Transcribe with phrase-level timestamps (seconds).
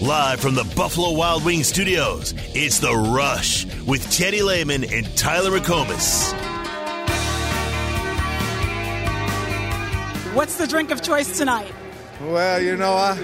[0.00, 5.50] Live from the Buffalo Wild Wings studios, it's The Rush with Teddy Lehman and Tyler
[5.50, 6.32] McComas.
[10.34, 11.70] What's the drink of choice tonight?
[12.22, 13.22] Well, you know, I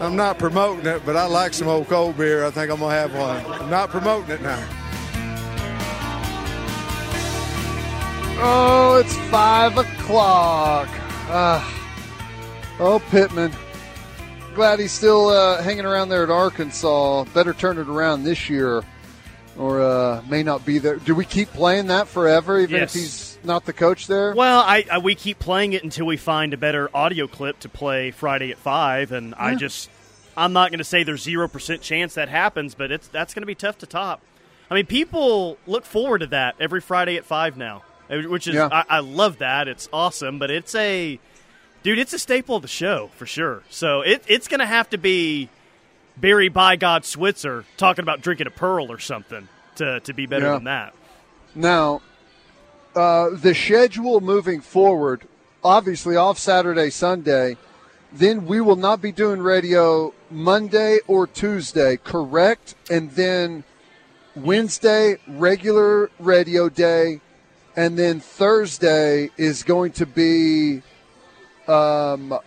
[0.00, 2.44] I'm not promoting it, but I like some old cold beer.
[2.44, 3.46] I think I'm gonna have one.
[3.60, 4.66] I'm not promoting it now.
[8.40, 10.88] Oh, it's five o'clock.
[11.28, 11.70] Ah.
[12.80, 13.52] Oh, Pittman.
[14.54, 17.24] Glad he's still uh, hanging around there at Arkansas.
[17.34, 18.84] Better turn it around this year,
[19.58, 20.96] or uh, may not be there.
[20.96, 22.94] Do we keep playing that forever, even Yes.
[22.94, 24.32] if he's not the coach there?
[24.32, 27.68] Well, I, I we keep playing it until we find a better audio clip to
[27.68, 29.90] play Friday at five, and I just
[30.36, 33.42] I'm not going to say there's zero percent chance that happens, but it's that's going
[33.42, 34.20] to be tough to top.
[34.70, 38.54] I mean, people look forward to that every Friday at five now, eh, which is
[38.54, 38.68] Yeah.
[38.70, 39.66] I, I love that.
[39.66, 41.18] It's awesome, but it's a
[41.84, 43.62] dude, it's a staple of the show for sure.
[43.70, 45.48] So it it's going to have to be
[46.16, 50.46] Barry by God Switzer talking about drinking a pearl or something to to be better
[50.46, 50.54] Yeah.
[50.54, 50.94] than that.
[51.54, 52.02] Now,
[52.96, 55.22] uh, the schedule moving forward,
[55.62, 57.56] obviously off Saturday, Sunday,
[58.12, 62.74] then we will not be doing radio Monday or Tuesday, correct?
[62.90, 63.64] And then
[64.36, 67.20] Wednesday, regular radio day.
[67.76, 70.82] And then Thursday is going to be
[71.68, 72.38] um,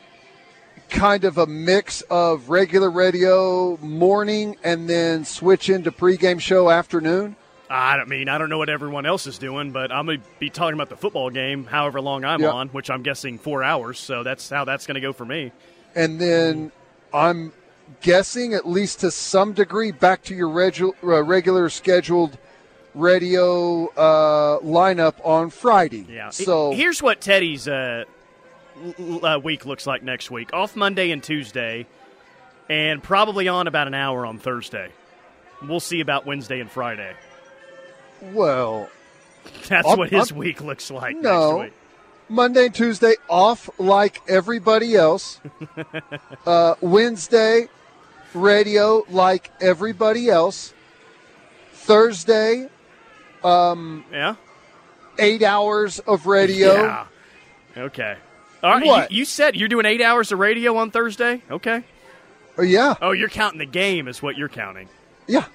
[0.89, 7.35] kind of a mix of regular radio morning and then switch into pregame show afternoon.
[7.69, 10.49] I don't mean I don't know what everyone else is doing, but I'm gonna be
[10.49, 13.99] talking about the football game, however long I'm on, which I'm guessing four hours.
[13.99, 15.51] So that's how that's gonna go for me.
[15.95, 16.71] and then
[17.13, 17.51] I'm
[18.01, 22.37] guessing, at least to some degree, back to your regu- uh, regular scheduled
[22.93, 26.05] radio uh, lineup on Friday.
[26.09, 26.29] Yeah.
[26.29, 28.03] So here's what Teddy's uh,
[29.23, 31.85] uh, week looks like next week: off Monday and Tuesday,
[32.69, 34.91] and probably on about an hour on Thursday.
[35.67, 37.13] We'll see about Wednesday and Friday.
[38.21, 38.89] well,
[39.67, 41.57] That's what his week looks like No.
[41.57, 41.73] next week.
[42.29, 45.39] Monday and Tuesday off like everybody else.
[46.45, 47.67] uh, Wednesday
[48.33, 50.73] radio like everybody else.
[51.71, 52.67] Thursday
[53.43, 54.35] um, Yeah.
[55.19, 56.73] eight hours of radio.
[56.73, 57.05] Yeah.
[57.77, 58.17] Okay.
[58.63, 58.85] All right.
[58.85, 59.11] What?
[59.11, 61.41] You, you said you're doing eight hours of radio on Thursday.
[61.49, 61.83] Okay.
[62.59, 64.89] Oh, yeah, Oh, you're counting the game, is what you're counting.
[65.27, 65.45] yeah.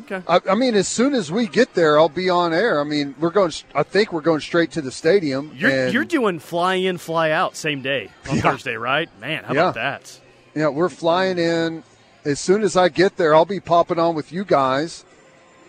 [0.00, 0.22] Okay.
[0.28, 2.80] I, I mean, as soon as we get there, I'll be on air.
[2.80, 3.52] I mean, we're going.
[3.74, 5.52] I think we're going straight to the stadium.
[5.54, 8.42] You're and, you're doing fly in, fly out same day on Yeah.
[8.42, 9.08] Thursday, right?
[9.20, 9.60] Man, how Yeah.
[9.62, 10.20] about that?
[10.54, 11.82] yeah, we're flying in.
[12.26, 15.04] As soon as I get there, I'll be popping on with you guys,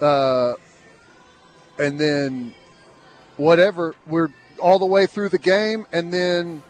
[0.02, 0.54] uh,
[1.80, 2.54] and then
[3.38, 3.96] whatever.
[4.08, 6.64] We're all the way through the game, and then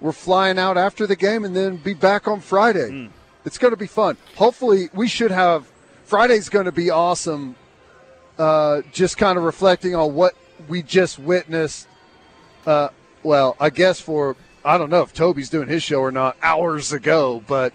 [0.00, 2.88] we're flying out after the game, and then be back on Friday.
[2.88, 3.06] Hmm.
[3.44, 4.16] It's going to be fun.
[4.36, 5.70] Hopefully, we should have
[6.04, 7.54] Friday's going to be awesome.
[8.38, 10.34] Uh, just kind of reflecting on what
[10.68, 11.88] we just witnessed.
[12.66, 12.88] Uh,
[13.22, 16.92] well, I guess for I don't know if Toby's doing his show or not hours
[16.92, 17.72] ago, but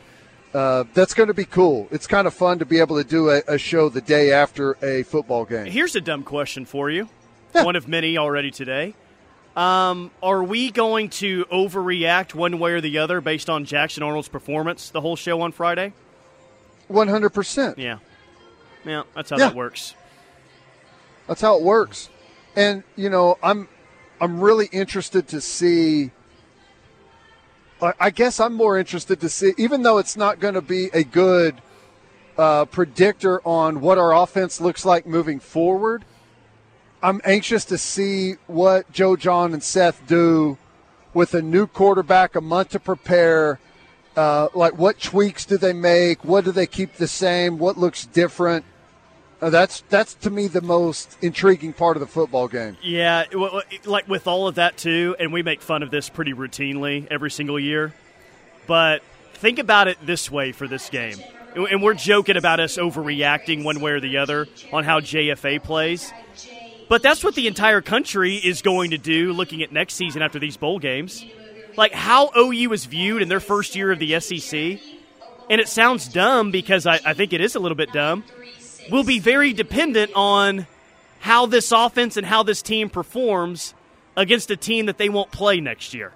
[0.54, 1.88] uh, that's going to be cool.
[1.92, 4.78] It's kind of fun to be able to do a, a show the day after
[4.84, 5.66] a football game.
[5.66, 7.10] Here's a dumb question for you.
[7.56, 7.64] Yeah.
[7.64, 8.96] One of many already today.
[9.56, 14.28] Um, are we going to overreact one way or the other based on Jackson Arnold's
[14.28, 15.94] performance the whole show on Friday?
[16.88, 17.78] One hundred percent.
[17.78, 18.00] Yeah.
[18.86, 19.50] Yeah, that's how Yeah.
[19.50, 19.94] that works.
[21.28, 22.10] That's how it works.
[22.56, 23.68] And you know, I'm
[24.20, 26.12] I'm really interested to see.
[27.82, 30.90] I I guess I'm more interested to see, even though it's not going to be
[30.94, 31.62] a good
[32.38, 36.04] uh, predictor on what our offense looks like moving forward.
[37.04, 40.58] I'm anxious to see what Joe Jon and Seth do
[41.14, 43.60] with a new quarterback, a month to prepare.
[44.16, 46.24] Uh, like, what tweaks do they make?
[46.24, 47.58] What do they keep the same?
[47.58, 48.64] What looks different?
[49.42, 52.78] Uh, that's that's to me the most intriguing part of the football game.
[52.82, 53.26] Yeah,
[53.84, 57.30] like with all of that too, and we make fun of this pretty routinely every
[57.30, 57.94] single year.
[58.66, 59.02] But
[59.34, 61.18] think about it this way for this game,
[61.54, 66.14] and we're joking about us overreacting one way or the other on how JFA plays.
[66.94, 70.38] But that's what the entire country is going to do looking at next season after
[70.38, 71.26] these bowl games.
[71.76, 74.80] Like how OU is viewed in their first year of the SEC.
[75.50, 78.24] And it sounds dumb because I, I think it is a little bit dumb.
[78.92, 80.68] Will be very dependent on
[81.20, 83.74] how this offense and how this team performs
[84.16, 86.12] against a team that they won't play next year.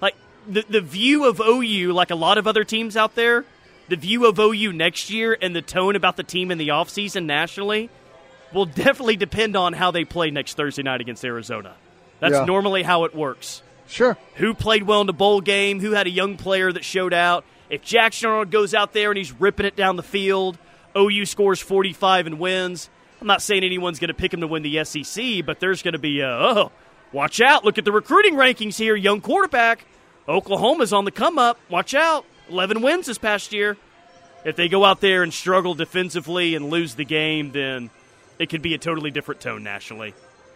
[0.00, 0.14] Like
[0.48, 3.44] the the view of OU, like a lot of other teams out there,
[3.88, 7.24] the view of OU next year and the tone about the team in the offseason
[7.24, 7.90] nationally
[8.54, 11.74] will definitely depend on how they play next Thursday night against Arizona.
[12.20, 12.44] That's Yeah.
[12.44, 13.62] normally how it works.
[13.86, 14.16] Sure.
[14.36, 15.80] Who played well in the bowl game?
[15.80, 17.44] Who had a young player that showed out?
[17.68, 20.56] If Jackson Arnold goes out there and he's ripping it down the field,
[20.96, 22.88] OU scores 45 and wins.
[23.20, 25.92] I'm not saying anyone's going to pick him to win the SEC, but there's going
[25.92, 26.72] to be a, oh,
[27.12, 27.64] watch out.
[27.64, 28.94] Look at the recruiting rankings here.
[28.96, 29.84] Young quarterback.
[30.28, 31.58] Oklahoma's on the come up.
[31.68, 32.24] Watch out.
[32.50, 33.76] 11 wins this past year.
[34.44, 37.90] If they go out there and struggle defensively and lose the game, then
[38.38, 40.14] it could be a totally different tone nationally.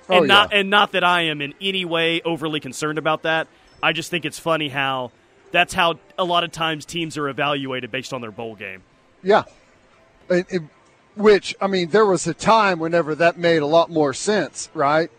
[0.09, 0.61] Oh, and not yeah.
[0.61, 3.49] and not that I am in any way overly concerned about that.
[3.83, 5.13] I just think it's funny how
[5.53, 8.83] that's how a lot of times teams are evaluated based on their bowl game.
[9.23, 9.45] Yeah.
[10.29, 10.69] And- and-
[11.15, 15.11] which, I mean, there was a time whenever that made a lot more sense, right?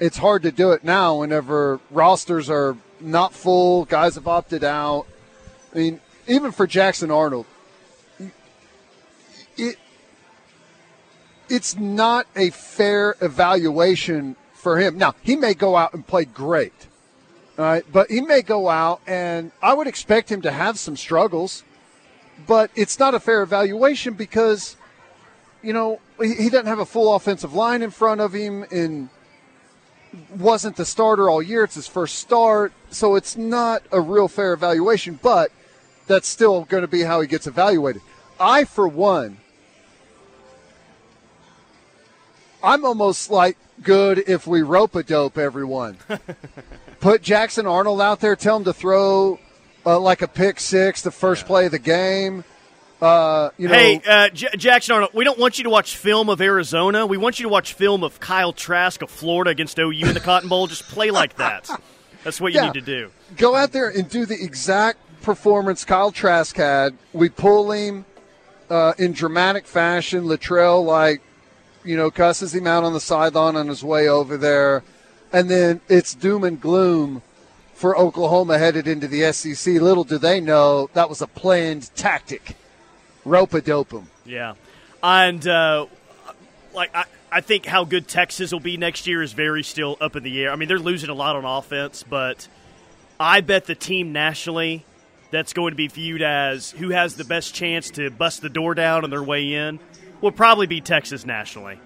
[0.00, 5.06] It's hard to do it now whenever rosters are not full, guys have opted out.
[5.74, 7.44] I mean, even for Jackson Arnold,
[11.52, 14.96] it's not a fair evaluation for him.
[14.96, 16.72] Now, he may go out and play great.
[17.56, 21.62] But he may go out and I would expect him to have some struggles
[22.46, 24.76] but it's not a fair evaluation because
[25.62, 29.08] you know he, he doesn't have a full offensive line in front of him and
[30.38, 34.52] wasn't the starter all year it's his first start so it's not a real fair
[34.54, 35.52] evaluation but
[36.06, 38.02] that's still going to be how he gets evaluated
[38.40, 39.38] i for one
[42.62, 45.96] i'm almost like good if we rope a dope everyone
[47.00, 49.38] put jackson arnold out there tell him to throw
[49.84, 52.44] uh, like a pick six the first play of the game
[53.00, 56.28] uh, you know, Hey, uh, J- Jackson Arnold, we don't want you to watch film
[56.28, 57.04] of Arizona.
[57.04, 60.20] We want you to watch film of Kyle Trask of Florida against OU in the
[60.24, 60.68] Cotton Bowl.
[60.68, 61.68] Just play like that.
[62.22, 62.66] That's what you Yeah.
[62.66, 63.10] need to do.
[63.36, 66.94] go out there and do the exact performance Kyle Trask had.
[67.12, 68.04] We pull him
[68.70, 70.22] uh, in dramatic fashion.
[70.26, 71.22] Latrell, like,
[71.84, 74.82] you know, cusses him out on the sideline on his way over there.
[75.32, 77.22] And then it's doom and gloom
[77.74, 79.74] for Oklahoma headed into the SEC.
[79.74, 82.56] Little do they know that was a planned tactic.
[83.24, 84.04] Rope a dope.
[84.24, 84.54] Yeah,
[85.02, 85.86] and uh,
[86.74, 90.16] like I, I think how good Texas will be next year is very still up
[90.16, 90.52] in the air.
[90.52, 92.46] I mean, they're losing a lot on offense, but
[93.18, 94.84] I bet the team nationally
[95.30, 98.74] that's going to be viewed as who has the best chance to bust the door
[98.74, 99.80] down on their way in
[100.22, 101.78] will probably be Texas nationally.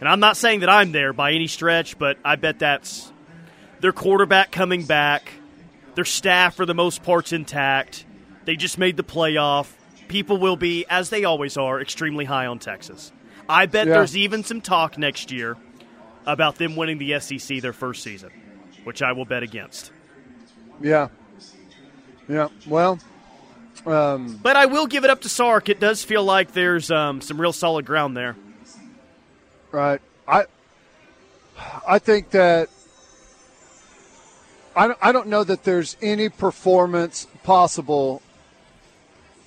[0.00, 3.10] And I'm not saying that I'm there by any stretch, but I bet that's
[3.80, 5.30] their quarterback coming back,
[5.94, 8.04] their staff for the most part's intact.
[8.44, 9.68] They just made the playoff.
[10.08, 13.12] People will be, as they always are, extremely high on Texas.
[13.48, 13.94] I bet Yeah.
[13.94, 15.56] there's even some talk next year
[16.26, 18.30] about them winning the SEC their first season,
[18.84, 19.92] which I will bet against.
[20.80, 21.08] Yeah.
[22.28, 22.48] Yeah.
[22.66, 22.98] Well,
[23.86, 25.68] um, But I will give it up to Sark.
[25.68, 28.36] It does feel like there's um, some real solid ground there.
[29.70, 30.00] Right.
[30.26, 30.44] I
[31.86, 32.68] I think that
[34.76, 38.22] I don't, I don't know that there's any performance possible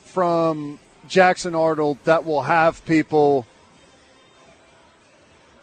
[0.06, 3.46] from Jackson Arnold that will have people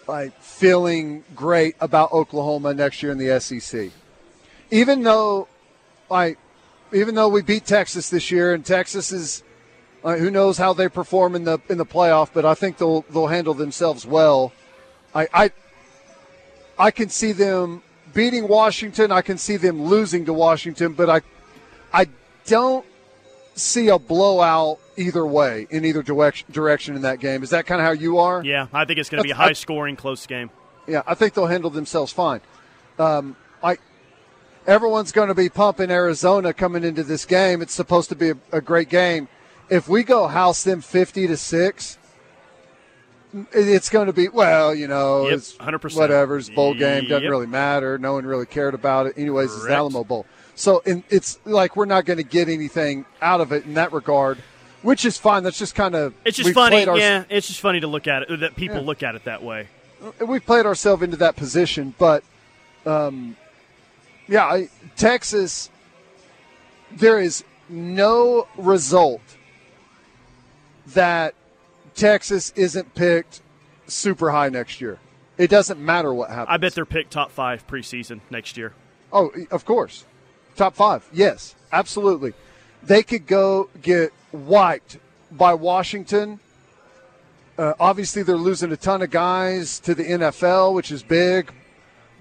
[0.07, 3.91] like feeling great about Oklahoma next year in the SEC.
[4.71, 5.49] Even though
[6.11, 6.39] like
[6.95, 9.43] even though we beat Texas this year and Texas is
[10.05, 13.03] uh, who knows how they perform in the in the playoff, but I think they'll
[13.11, 14.53] they'll handle themselves well.
[15.15, 15.51] I I,
[16.79, 17.83] I can see them
[18.13, 19.11] beating Washington.
[19.11, 21.23] I can see them losing to Washington, but I
[21.93, 22.07] I
[22.47, 22.85] don't
[23.55, 27.43] see a blowout either way in either direction direction in that game.
[27.43, 28.45] Is that kind of how you are?
[28.45, 30.51] Yeah, I think it's going to be a high scoring, close game.
[30.87, 32.41] Yeah, I think they'll handle themselves fine.
[32.99, 33.79] Um, I
[34.67, 37.63] everyone's going to be pumping Arizona coming into this game.
[37.63, 39.29] It's supposed to be a, a great game.
[39.71, 41.99] If we go house them fifty to six,
[43.53, 45.97] it's going to be well, you know, Yep, it's 100%.
[45.97, 47.31] whatever's bowl game doesn't Yep.
[47.31, 47.99] really matter.
[47.99, 49.15] No one really cared about it.
[49.19, 50.27] Anyways, it's the Alamo Bowl.
[50.55, 53.93] So in, it's like we're not going to get anything out of it in that
[53.93, 54.39] regard,
[54.83, 55.43] which is fine.
[55.43, 56.87] That's just kind of It's just funny.
[56.87, 58.83] our- yeah, it's just funny to look at it, that people Yeah.
[58.83, 59.67] look at it that way.
[60.25, 62.23] we've played ourselves into that position, but
[62.87, 63.37] um,
[64.29, 65.71] yeah, I, Texas.
[66.93, 69.21] There is no result
[70.89, 71.35] that
[71.95, 73.41] Texas isn't picked
[73.87, 74.99] super high next year.
[75.37, 76.49] It doesn't matter what happens.
[76.51, 78.73] I bet they're picked top five preseason next year.
[79.13, 80.05] Oh, of course.
[80.57, 81.09] Top five.
[81.13, 82.35] Yes, absolutely.
[82.83, 84.99] They could go get wiped
[85.33, 86.39] by Washington.
[87.57, 91.53] Uh, obviously, they're losing a ton of guys to the NFL, which is big,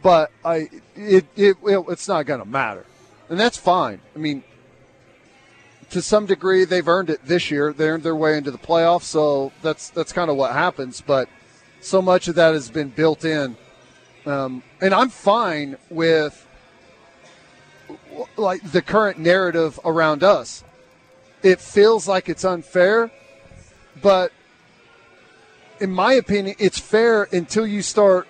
[0.04, 2.86] but I it, it, it it's not going to matter,
[3.30, 4.02] and that's fine.
[4.16, 4.44] I mean,
[5.90, 7.74] to some degree, they've earned it this year.
[7.74, 11.02] They earned their way into the playoffs, so that's that's kind of what happens.
[11.02, 11.30] But
[11.82, 13.58] so much of that has been built in,
[14.26, 16.46] um, and I'm fine with
[18.38, 20.64] like the current narrative around us.
[21.44, 23.12] it feels like it's unfair,
[24.02, 24.32] but
[25.80, 28.28] in my opinion, it's fair until you start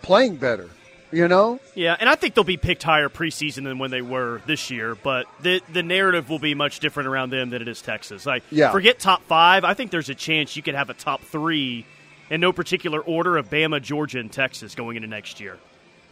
[0.00, 0.70] playing better.
[1.12, 1.60] You know?
[1.74, 4.94] Yeah, and I think they'll be picked higher preseason than when they were this year,
[4.94, 8.24] but the the narrative will be much different around them than it is Texas.
[8.24, 8.72] Like, Yeah.
[8.72, 9.64] forget top five.
[9.64, 11.84] I think there's a chance you could have a top three
[12.30, 15.58] in no particular order of Bama, Georgia, and Texas going into next year.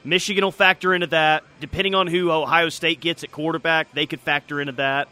[0.05, 1.45] Michigan will factor into that.
[1.61, 5.09] Depending on who Ohio State gets at quarterback, they could factor into that.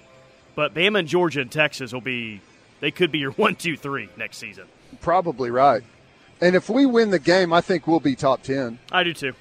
[0.55, 2.41] But Bama and Georgia and Texas will be
[2.81, 4.65] they could be your one, two, three next season.
[5.01, 5.83] Probably right.
[6.41, 8.79] And if we win the game, I think we'll be top 10.
[8.93, 9.33] I do too.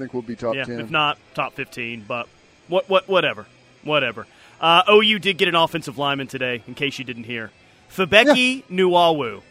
[0.00, 0.80] I think we'll be top yeah, 10.
[0.80, 2.26] if not top fifteen, but
[2.68, 3.44] what what whatever,
[3.84, 4.26] whatever.
[4.58, 7.50] Uh, OU did get an offensive lineman today, in case you didn't hear.
[7.94, 9.42] Febechi Nwaiwu,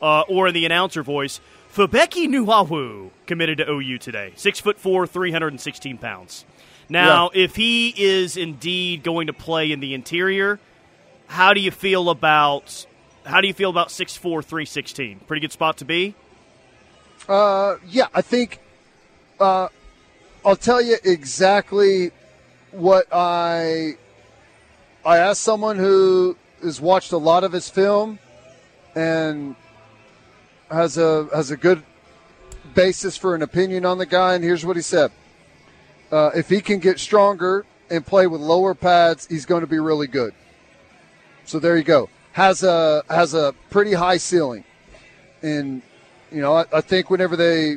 [0.00, 1.40] uh, or in the announcer voice,
[1.74, 4.32] Febechi Nwaiwu committed to OU today.
[4.36, 6.44] Six foot four, three hundred and sixteen pounds.
[6.88, 10.60] Now, if he is indeed going to play in the interior,
[11.26, 12.86] how do you feel about
[13.26, 15.18] how do you feel about six four, three sixteen?
[15.26, 16.14] Pretty good spot to be.
[17.28, 18.60] Uh, yeah, I think
[19.40, 19.68] uh,
[20.42, 22.12] I'll tell you exactly
[22.70, 23.96] what I
[25.04, 28.18] I asked someone who has watched a lot of his film
[28.94, 29.54] and
[30.70, 31.82] has a has a good
[32.74, 35.12] basis for an opinion on the guy, and here's what he said:
[36.10, 39.78] uh, If he can get stronger and play with lower pads, he's going to be
[39.78, 40.32] really good.
[41.44, 42.08] So there you go.
[42.32, 44.64] Has a has a pretty high ceiling,
[45.42, 45.82] and
[46.32, 47.76] you know I, I think whenever they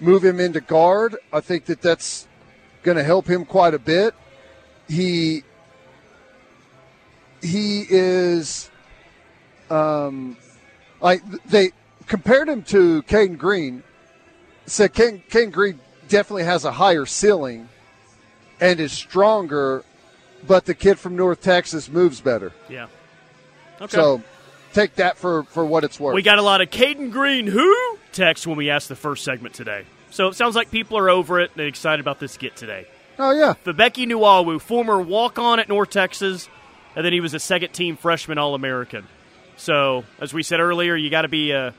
[0.00, 2.26] move him into guard, I think that that's
[2.82, 4.14] going to help him quite a bit.
[4.88, 5.42] He
[7.42, 8.70] he is
[9.70, 10.36] um
[11.00, 11.72] like they
[12.06, 13.82] compared him to Cayden Green.
[14.66, 17.68] Said Cayden, Cayden Green definitely has a higher ceiling
[18.60, 19.84] and is stronger,
[20.46, 22.52] but the kid from North Texas moves better.
[22.68, 22.86] Yeah.
[23.80, 23.94] Okay.
[23.94, 24.22] So
[24.76, 26.14] take that for for what it's worth.
[26.14, 29.54] We got a lot of Cayden Green who text when we asked the first segment
[29.54, 29.84] today.
[30.10, 32.86] So it sounds like people are over it and excited about this get today.
[33.18, 36.48] oh yeah, Febechi Nwaiwu, former walk on at North Texas,
[36.94, 39.06] and then he was a second team freshman All American.
[39.56, 41.72] So, as we said earlier, you got to be a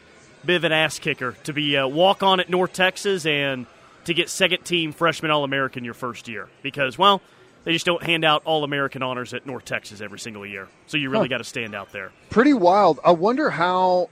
[0.44, 3.68] bit of an ass kicker to be a walk on at North Texas and
[4.06, 6.48] to get second team freshman All American your first year.
[6.64, 7.22] Because, well,
[7.68, 10.70] they just don't hand out All American honors at North Texas every single year.
[10.86, 11.32] So you really Huh.
[11.32, 12.12] got to stand out there.
[12.30, 12.98] pretty wild.
[13.04, 14.10] I wonder how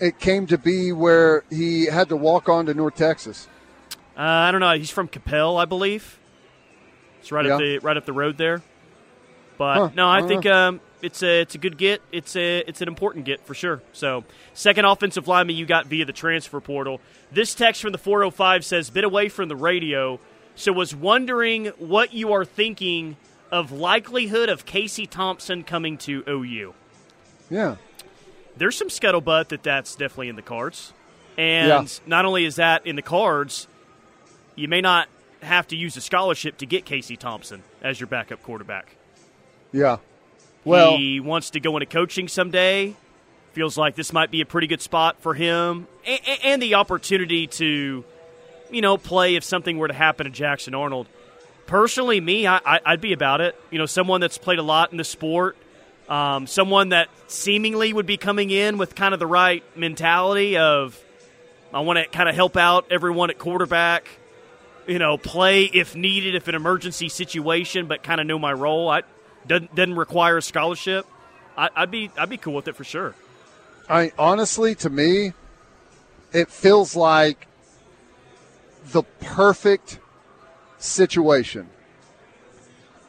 [0.00, 3.48] it came to be where he had to walk on to North Texas.
[4.16, 4.72] Uh, I don't know.
[4.76, 6.18] He's from Capel, I believe.
[7.20, 8.60] It's right up the right up the road there.
[9.56, 9.88] But Huh.
[9.94, 10.26] no, I Uh.
[10.28, 12.02] think um, it's a it's a good get.
[12.12, 13.80] It's a it's an important get for sure.
[13.92, 17.00] So second offensive lineman you got via the transfer portal.
[17.32, 20.20] This text from the 405 says bit away from the radio.
[20.58, 23.16] So was wondering what you are thinking
[23.52, 26.74] of likelihood of Casey Thompson coming to OU.
[27.48, 27.76] Yeah.
[28.56, 30.92] There's some scuttlebutt that that's definitely in the cards.
[31.36, 31.84] And Yeah.
[32.06, 33.68] not only is that in the cards,
[34.56, 35.08] you may not
[35.42, 38.96] have to use a scholarship to get Casey Thompson as your backup quarterback.
[39.70, 39.98] Yeah.
[40.64, 42.96] Well, he wants to go into coaching someday.
[43.52, 47.46] Feels like this might be a pretty good spot for him, and, and the opportunity
[47.46, 48.04] to,
[48.70, 51.06] you know, play if something were to happen to Jackson Arnold.
[51.66, 53.54] Personally, me, I, I'd be about it.
[53.70, 55.56] You know, someone that's played a lot in the sport,
[56.08, 60.98] um, someone that seemingly would be coming in with kind of the right mentality of,
[61.72, 64.08] I want to kind of help out everyone at quarterback.
[64.86, 68.88] You know, play if needed, if an emergency situation, but kind of know my role.
[68.88, 69.02] I
[69.46, 71.06] doesn't doesn't require a scholarship.
[71.58, 73.14] I, I'd be I'd be cool with it for sure.
[73.90, 75.34] I honestly, to me,
[76.32, 77.46] it feels like
[78.92, 79.98] the perfect
[80.78, 81.68] situation.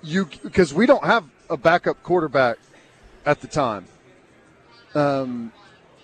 [0.02, 2.58] You because we don't have a backup quarterback
[3.26, 3.86] at the time.
[4.96, 5.52] Um,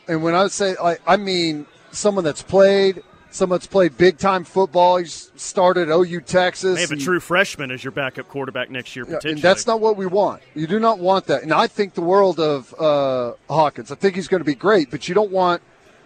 [0.07, 3.01] and when I say like, I mean someone that's played,
[3.31, 4.97] someone that's played big time football.
[4.97, 6.75] He's started OU Texas.
[6.75, 9.33] They have a true freshman as your backup quarterback next year potentially.
[9.33, 10.41] and that's not what we want.
[10.53, 11.43] You do not want that.
[11.43, 13.91] And I think the world of uh, Hawkins.
[13.91, 15.61] I think he's going to be great, but you don't want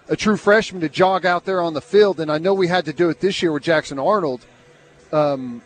[0.09, 2.19] a true freshman to jog out there on the field.
[2.19, 4.45] And I know we had to do it this year with Jackson Arnold.
[5.13, 5.61] Um,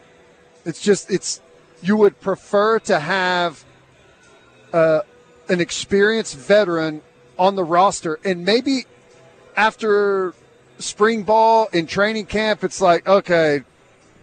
[0.65, 1.41] it's just it's
[1.81, 3.63] you would prefer to have
[4.71, 5.01] uh,
[5.49, 7.01] an experienced veteran
[7.37, 8.85] on the roster, and maybe
[9.55, 10.33] after
[10.77, 13.63] spring ball and training camp, it's like okay,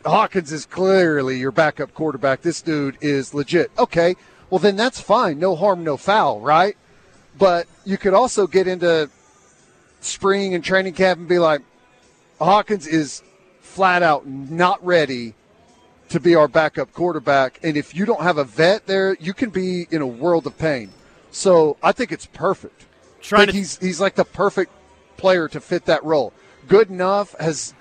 [0.05, 2.43] Hawkins is clearly your backup quarterback.
[2.43, 3.71] This dude is legit.
[3.79, 4.17] Okay,
[4.49, 5.39] well then that's fine.
[5.39, 6.77] No harm, no foul, right?
[7.39, 9.11] But you could also get into
[10.01, 11.63] spring and training camp and be like,
[12.41, 13.23] Hawkins is
[13.61, 15.35] flat out not ready
[16.09, 17.61] to be our backup quarterback.
[17.63, 20.59] And if you don't have a vet there, you can be in a world of
[20.59, 20.91] pain.
[21.31, 22.87] So I think it's perfect.
[23.21, 24.73] Trying think to- he's he's like the perfect
[25.17, 26.33] player to fit that role.
[26.67, 27.75] Good enough has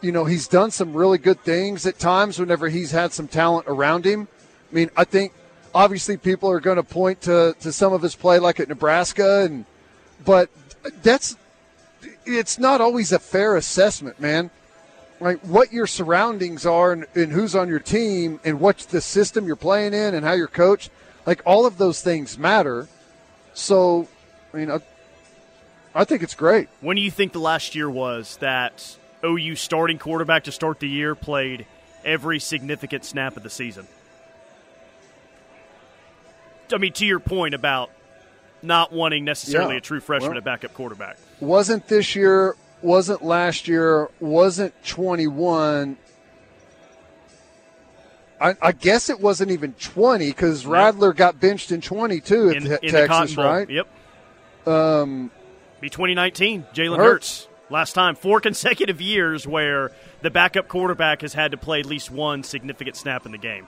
[0.00, 3.66] you know, he's done some really good things at times whenever he's had some talent
[3.66, 4.28] around him.
[4.70, 5.32] I mean, I think
[5.74, 9.42] obviously people are going to point to, to some of his play like at Nebraska
[9.42, 9.64] and
[10.24, 10.50] but
[11.02, 11.36] that's
[12.28, 14.50] it's not always a fair assessment, man.
[15.20, 19.46] Like what your surroundings are and, and who's on your team and what the system
[19.46, 20.90] you're playing in and how you're coached,
[21.26, 22.86] like all of those things matter.
[23.54, 24.06] So,
[24.52, 24.80] I mean, I,
[25.94, 26.68] I think it's great.
[26.80, 30.88] When do you think the last year was that OU starting quarterback to start the
[30.88, 31.66] year played
[32.04, 33.88] every significant snap of the season?
[36.72, 37.90] I mean, to your point about
[38.62, 39.78] not wanting necessarily Yeah.
[39.78, 41.16] a true freshman Well- at backup quarterback.
[41.40, 45.96] wasn't this year, wasn't last year, wasn't 21.
[48.40, 52.62] I, I guess it wasn't even 20 because Rattler got benched in 22 at in,
[52.64, 53.68] Te- in Texas, right?
[53.68, 53.88] Yep.
[54.66, 55.30] Um,
[55.80, 56.64] Be 2019.
[56.74, 57.44] Jalen Hurts.
[57.44, 57.48] Hurts.
[57.70, 59.90] Last time, four consecutive years where
[60.22, 63.66] the backup quarterback has had to play at least one significant snap in the game.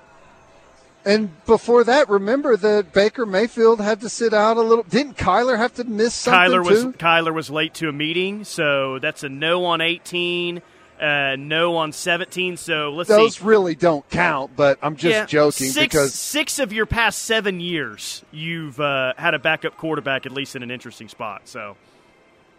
[1.04, 4.84] And before that, remember that Baker Mayfield had to sit out a little.
[4.84, 6.92] Didn't Kyler have to miss something Kyler was too?
[6.92, 10.60] Kyler was late to a meeting, so that's a no on 18,
[11.00, 12.56] uh, no on 17.
[12.58, 13.44] So let's Those see.
[13.44, 17.60] really don't count, but I'm just Yeah, joking six, because six of your past seven
[17.60, 21.42] years, you've uh, had a backup quarterback at least in an interesting spot.
[21.48, 21.76] So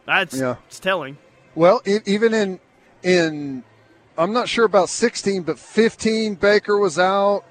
[0.07, 0.55] that's Yeah.
[0.67, 1.17] it's telling.
[1.53, 2.59] Well, e- even in
[3.03, 3.63] in
[4.17, 7.43] I'm not sure about 16, but 15 Baker was out.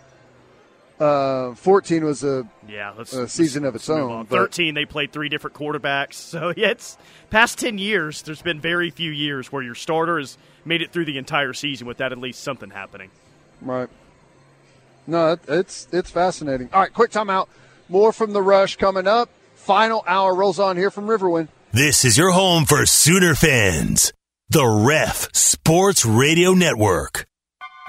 [1.00, 5.12] Uh, 14 was a Yeah, let's A let's- season of its own, Thirteen, they played
[5.12, 6.12] three different quarterbacks.
[6.30, 6.98] So yeah, it's
[7.30, 8.20] past ten years.
[8.22, 11.86] There's been very few years where your starter has made it through the entire season
[11.86, 13.10] without at least something happening.
[13.62, 13.88] right.
[15.06, 16.68] No, it's it's fascinating.
[16.72, 17.48] All right, quick timeout.
[17.88, 19.30] More from the rush coming up.
[19.56, 21.48] Final hour rolls on here from Riverwind.
[21.72, 24.12] This is your home for Sooner fans.
[24.50, 27.26] The Ref Sports Radio Network.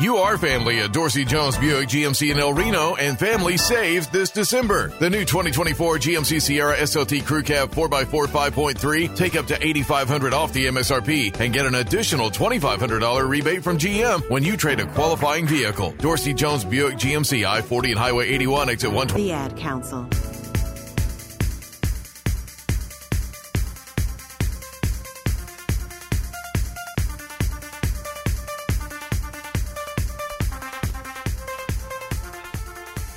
[0.01, 4.31] You are family at Dorsey Jones Buick GMC in El Reno, and family saves this
[4.31, 4.87] December.
[4.97, 10.53] The new 2024 GMC Sierra SLT Crew Cab 4x4 5.3 take up to 8,500 off
[10.53, 15.45] the MSRP and get an additional $2,500 rebate from GM when you trade a qualifying
[15.45, 15.91] vehicle.
[15.99, 19.23] Dorsey Jones Buick GMC I 40 and Highway 81 exit 120.
[19.23, 20.09] The Ad Council.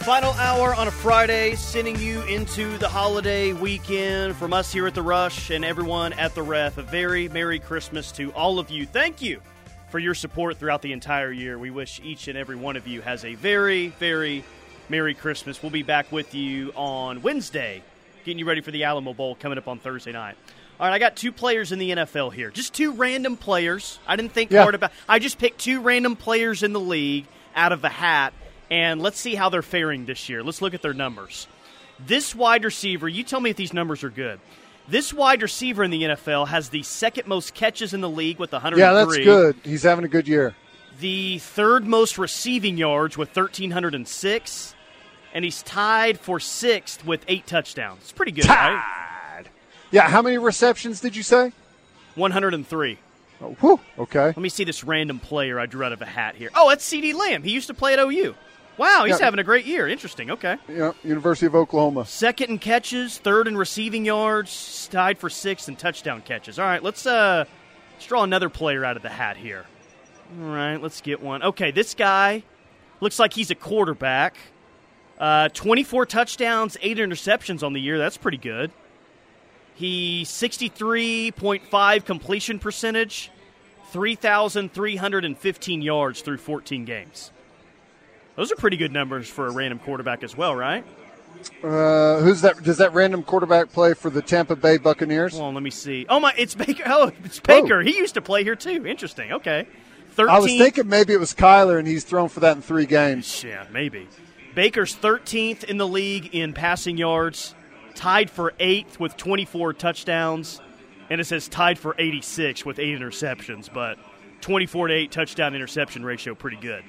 [0.04, 4.94] Final hour on a Friday, sending you into the holiday weekend from us here at
[4.94, 6.76] The Rush and everyone at The Ref.
[6.76, 8.84] A very Merry Christmas to all of you.
[8.84, 9.40] Thank you
[9.88, 11.58] for your support throughout the entire year.
[11.58, 14.44] We wish each and every one of you has a very, very
[14.90, 15.62] Merry Christmas.
[15.62, 17.82] We'll be back with you on Wednesday,
[18.26, 20.36] getting you ready for the Alamo Bowl coming up on Thursday night.
[20.78, 22.50] All right, I got two players in the NFL here.
[22.50, 23.98] Just two random players.
[24.06, 24.62] I didn't think Yeah.
[24.62, 27.24] hard about I just picked two random players in the league
[27.56, 28.34] out of the hat,
[28.70, 30.42] and let's see how they're faring this year.
[30.42, 31.46] Let's look at their numbers.
[31.98, 34.40] This wide receiver, you tell me if these numbers are good.
[34.88, 38.53] This wide receiver in the NFL has the second most catches in the league with
[38.53, 38.83] 103.
[38.83, 39.57] Yeah, that's good.
[39.64, 40.55] He's having a good year.
[41.00, 44.74] The third most receiving yards with 1,306.
[45.33, 48.03] And he's tied for sixth with eight touchdowns.
[48.03, 49.44] It's pretty good, right?
[49.90, 51.53] Yeah, how many receptions did you say?
[52.14, 52.98] 103.
[53.40, 54.27] Oh, whew, okay.
[54.27, 56.50] Let me see this random player I drew out of a hat here.
[56.55, 57.42] Oh, that's CeeDee Lamb.
[57.42, 58.35] He used to play at OU.
[58.76, 59.24] Wow, he's Yeah.
[59.26, 59.87] having a great year.
[59.88, 60.30] Interesting.
[60.32, 60.56] Okay.
[60.68, 62.04] Yeah, University of Oklahoma.
[62.06, 66.58] Second in catches, third in receiving yards, tied for sixth in touchdown catches.
[66.58, 67.44] All right, let's uh
[67.92, 69.64] let's draw another player out of the hat here.
[70.42, 71.42] All right, let's get one.
[71.42, 72.42] Okay, this guy
[73.00, 74.37] looks like he's a quarterback.
[75.20, 77.98] Uh, 24 touchdowns, eight interceptions on the year.
[77.98, 78.72] That's pretty good.
[79.76, 83.30] He 63.5 completion percentage,
[83.92, 87.30] 3,315 yards through 14 games.
[88.37, 90.85] Those are pretty good numbers for a random quarterback as well, right?
[91.62, 92.62] Uh, who's that?
[92.62, 95.38] Does that random quarterback play for the Tampa Bay Buccaneers?
[95.38, 96.07] On, let me see.
[96.09, 96.85] Oh my, it's Baker.
[96.87, 97.83] Oh, it's Baker.
[97.83, 98.87] He used to play here too.
[98.87, 99.33] Interesting.
[99.33, 99.66] Okay.
[100.16, 103.42] I was thinking maybe it was Kyler, and he's thrown for that in three games.
[103.42, 104.09] Yeah, maybe.
[104.55, 107.55] Baker's thirteenth in the league in passing yards,
[107.97, 110.61] tied for eighth with twenty-four touchdowns,
[111.11, 113.68] and it says tied for eighty-six with eight interceptions.
[113.73, 113.99] But
[114.40, 116.85] twenty-four to eight touchdown interception ratio, pretty good.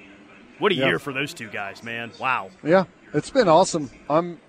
[0.59, 0.87] What a Yeah.
[0.87, 2.11] year for those two guys, man!
[2.19, 2.49] Wow.
[2.63, 3.89] Yeah, it's been awesome.
[4.09, 4.39] I'm,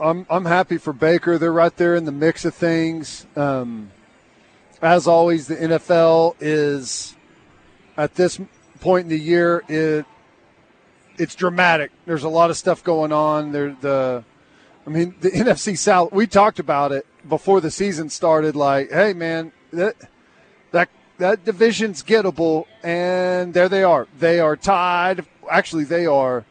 [0.00, 1.38] I'm, I'm happy for Baker.
[1.38, 3.26] They're right there in the mix of things.
[3.36, 3.90] Um,
[4.80, 7.14] as always, the NFL is
[7.96, 8.40] at this
[8.80, 10.06] point in the year, it
[11.18, 11.92] it's dramatic.
[12.06, 13.52] There's a lot of stuff going on.
[13.52, 14.24] There, the,
[14.86, 16.10] I mean, the NFC South.
[16.10, 18.56] We talked about it before the season started.
[18.56, 19.94] Like, hey, man, that
[20.72, 20.88] that
[21.22, 24.08] that division's gettable, and there they are.
[24.18, 25.24] They are tied.
[25.48, 26.44] Actually, they are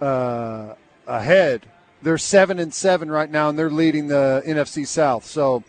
[0.00, 0.74] uh,
[1.06, 1.66] ahead.
[2.02, 5.24] They're seven and seven right now, and they're leading the NFC South.
[5.24, 5.64] So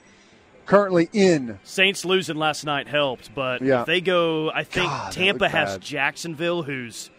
[0.65, 1.59] currently in.
[1.63, 3.81] Saints losing last night helped, but Yeah.
[3.81, 5.81] if they go, I think God, Tampa has bad.
[5.81, 7.09] Jacksonville, who's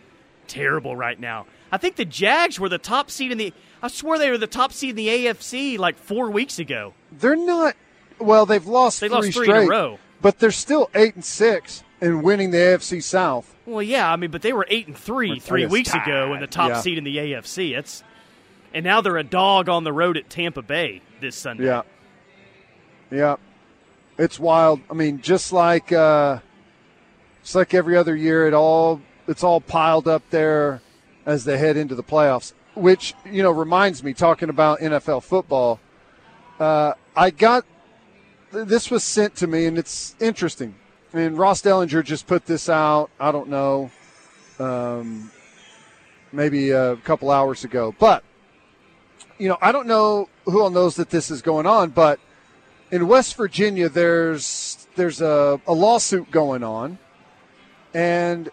[0.49, 1.47] terrible right now.
[1.71, 3.55] I think the Jags were the top seed in the.
[3.83, 6.93] I swear they were the top seed in the AFC like four weeks ago.
[7.11, 7.75] They're not.
[8.19, 9.99] Well, they've lost They three lost three in a row.
[10.23, 13.55] But they're still eight and six and winning the AFC South.
[13.67, 15.95] Well, yeah, I mean, but they were eight and three Or- three I guess weeks
[15.95, 16.81] ago in the top Yeah.
[16.81, 17.75] seed in the AFC.
[17.77, 18.03] It's
[18.75, 21.67] and now they're a dog on the road at Tampa Bay this Sunday.
[21.67, 21.83] Yeah.
[23.11, 23.37] Yeah.
[24.19, 24.81] It's wild.
[24.91, 26.39] I mean, just like uh
[27.43, 30.81] just like every other year, it all it's all piled up there
[31.27, 32.53] as they head into the playoffs.
[32.75, 35.79] Which, you know, reminds me, talking about NFL football,
[36.59, 37.72] uh, I got th-
[38.53, 40.75] this was sent to me and it's interesting.
[41.13, 43.91] And Ross Dellenger just put this out, I don't know,
[44.59, 45.31] um,
[46.33, 47.95] maybe a couple hours ago.
[47.99, 48.25] But
[49.39, 52.21] you know, I don't know who all knows that this is going on, but
[52.91, 56.99] in West Virginia, there's there's a, a lawsuit going on,
[57.95, 58.51] and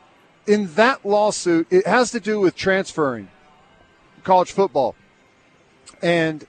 [0.48, 3.30] in that lawsuit, it has to do with transferring
[4.24, 4.96] college football,
[6.02, 6.48] and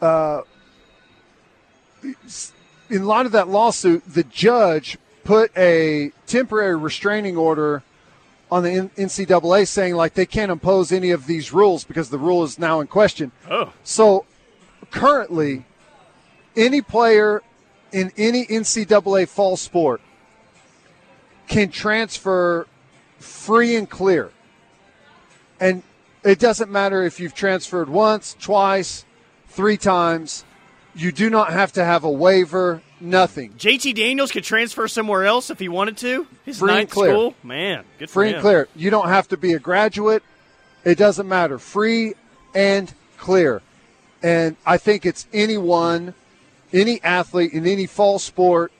[0.00, 0.42] uh,
[2.90, 7.82] in light of that lawsuit, the judge put a temporary restraining order
[8.50, 12.44] on the NCAA saying like they can't impose any of these rules because the rule
[12.44, 13.32] is now in question.
[13.50, 14.26] Oh, So
[14.90, 15.64] currently,
[16.54, 17.42] any player
[17.90, 20.00] in any NCAA fall sport
[21.48, 22.66] can transfer
[23.18, 24.30] free and clear.
[25.60, 25.82] And
[26.22, 29.04] it doesn't matter if you've transferred once, twice,
[29.48, 30.44] three times.
[30.96, 33.52] You do not have to have a waiver, nothing.
[33.54, 36.26] JT Daniels could transfer somewhere else if he wanted to.
[36.44, 37.10] His Free and ninth clear.
[37.10, 38.68] school, man, good for Free and clear.
[38.76, 40.22] You don't have to be a graduate.
[40.84, 41.58] It doesn't matter.
[41.58, 42.14] Free
[42.54, 43.62] and clear.
[44.22, 46.14] And I think it's anyone,
[46.72, 48.72] any athlete in any fall sport,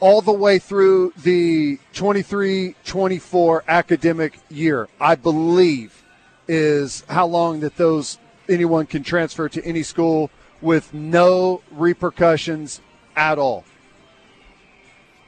[0.00, 6.02] all the way through the 23 24 academic year, I believe,
[6.46, 10.30] is how long that those anyone can transfer to any school
[10.60, 12.80] with no repercussions
[13.16, 13.64] at all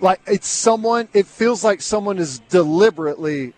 [0.00, 3.52] like it's someone it feels like someone is deliberately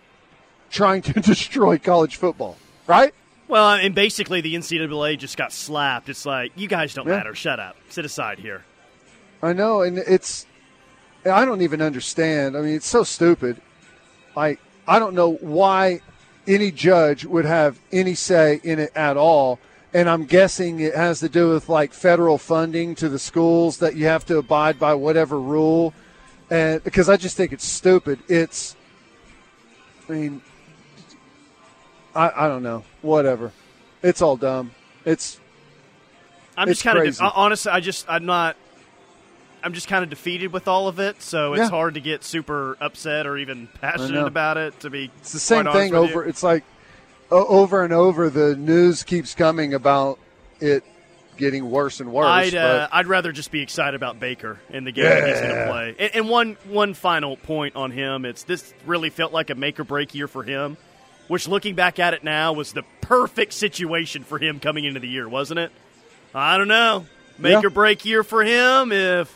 [0.69, 2.57] trying to destroy college football
[2.87, 3.13] right
[3.47, 6.09] Well, and basically the NCAA just got slapped.
[6.09, 7.17] It's like you guys don't Yeah.
[7.17, 7.35] matter.
[7.35, 7.75] Shut up.
[7.89, 8.63] Sit aside here.
[9.41, 10.45] i know and it's
[11.25, 13.61] i don't even understand i mean it's so stupid
[14.35, 15.99] like i don't know why
[16.47, 19.59] any judge would have any say in it at all
[19.93, 23.95] and i'm guessing it has to do with like federal funding to the schools that
[23.95, 25.93] you have to abide by whatever rule
[26.49, 28.75] and because i just think it's stupid it's
[30.09, 30.41] i mean
[32.15, 33.51] i, I don't know whatever
[34.01, 34.71] it's all dumb
[35.05, 35.39] it's
[36.55, 37.23] I'm It's just kind of crazy.
[37.35, 37.71] honestly.
[37.71, 38.55] I just I'm not.
[39.63, 41.69] I'm just kind of defeated with all of it, so it's Yeah.
[41.71, 44.79] hard to get super upset or even passionate about it.
[44.81, 46.09] To be It's the same thing with you.
[46.09, 46.23] over.
[46.25, 46.63] It's like
[47.31, 48.29] over and over.
[48.29, 50.19] The news keeps coming about
[50.59, 50.83] it
[51.37, 52.27] getting worse and worse.
[52.27, 55.55] I'd uh, I'd rather just be excited about Baker and the game that he's going
[55.55, 55.95] to play.
[55.99, 59.79] And, and one one final point on him: it's this really felt like a make
[59.79, 60.77] or break year for him.
[61.29, 65.07] Which, looking back at it now, was the perfect situation for him coming into the
[65.07, 65.71] year, wasn't it?
[66.35, 67.05] I don't know.
[67.39, 67.61] Make Yeah.
[67.67, 68.91] or break year for him.
[68.91, 69.35] If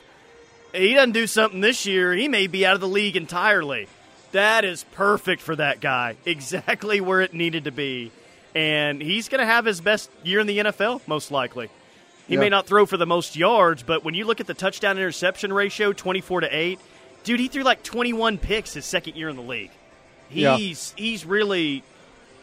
[0.73, 3.87] he doesn't do something this year, he may be out of the league entirely.
[4.31, 6.15] That is perfect for that guy.
[6.25, 8.11] Exactly where it needed to be.
[8.55, 11.69] And he's going to have his best year in the NFL, most likely.
[12.27, 12.41] He Yeah.
[12.41, 15.53] may not throw for the most yards, but when you look at the touchdown interception
[15.53, 16.79] ratio, 24 to 8,
[17.23, 19.71] dude, he threw like 21 picks his second year in the league.
[20.31, 20.57] Yeah.
[20.57, 21.83] He's he's really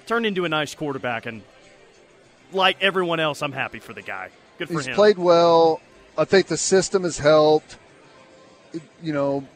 [0.06, 1.42] turned into a nice quarterback and
[2.52, 4.30] like everyone else, I'm happy for the guy.
[4.58, 4.92] Good for he's him.
[4.92, 5.80] He's played well.
[6.16, 7.76] I think the system has helped.
[9.02, 9.46] You know,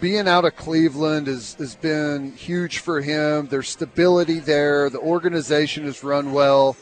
[0.00, 3.46] being out of Cleveland has, has been huge for him.
[3.46, 4.90] There's stability there.
[4.90, 6.76] The organization has run well.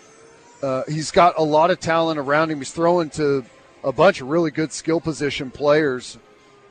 [0.63, 2.59] Uh, he's got a lot of talent around him.
[2.59, 3.45] He's throwing to
[3.83, 6.19] a bunch of really good skill position players.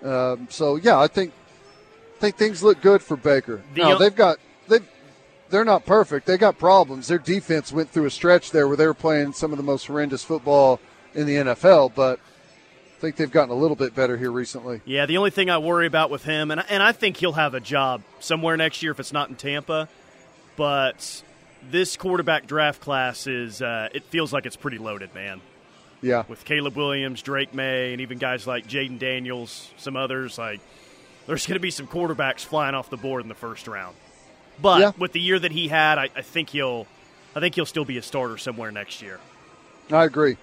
[0.03, 1.31] Um, so yeah, I think
[2.17, 3.61] I think things look good for Baker.
[3.75, 4.79] The now they've got they
[5.49, 6.25] they're not perfect.
[6.25, 7.07] They got problems.
[7.07, 9.85] Their defense went through a stretch there where they were playing some of the most
[9.85, 10.79] horrendous football
[11.13, 11.93] in the NFL.
[11.93, 12.19] But
[13.03, 14.81] think they've gotten a little bit better here recently.
[14.85, 17.53] Yeah, the only thing I worry about with him, and and I think he'll have
[17.53, 19.89] a job somewhere next year if it's not in Tampa,
[20.55, 21.23] but
[21.69, 25.41] this quarterback draft class is uh, it feels like it's pretty loaded, man.
[26.01, 30.59] Yeah, with Caleb Williams, Drake Maye, and even guys like Jayden Daniels, some others like
[31.27, 33.95] there's going to be some quarterbacks flying off the board in the first round.
[34.61, 34.91] But Yeah.
[34.97, 36.85] with the year that he had, I, I think he'll,
[37.35, 39.19] I think he'll still be a starter somewhere next year.
[39.91, 40.35] I agree.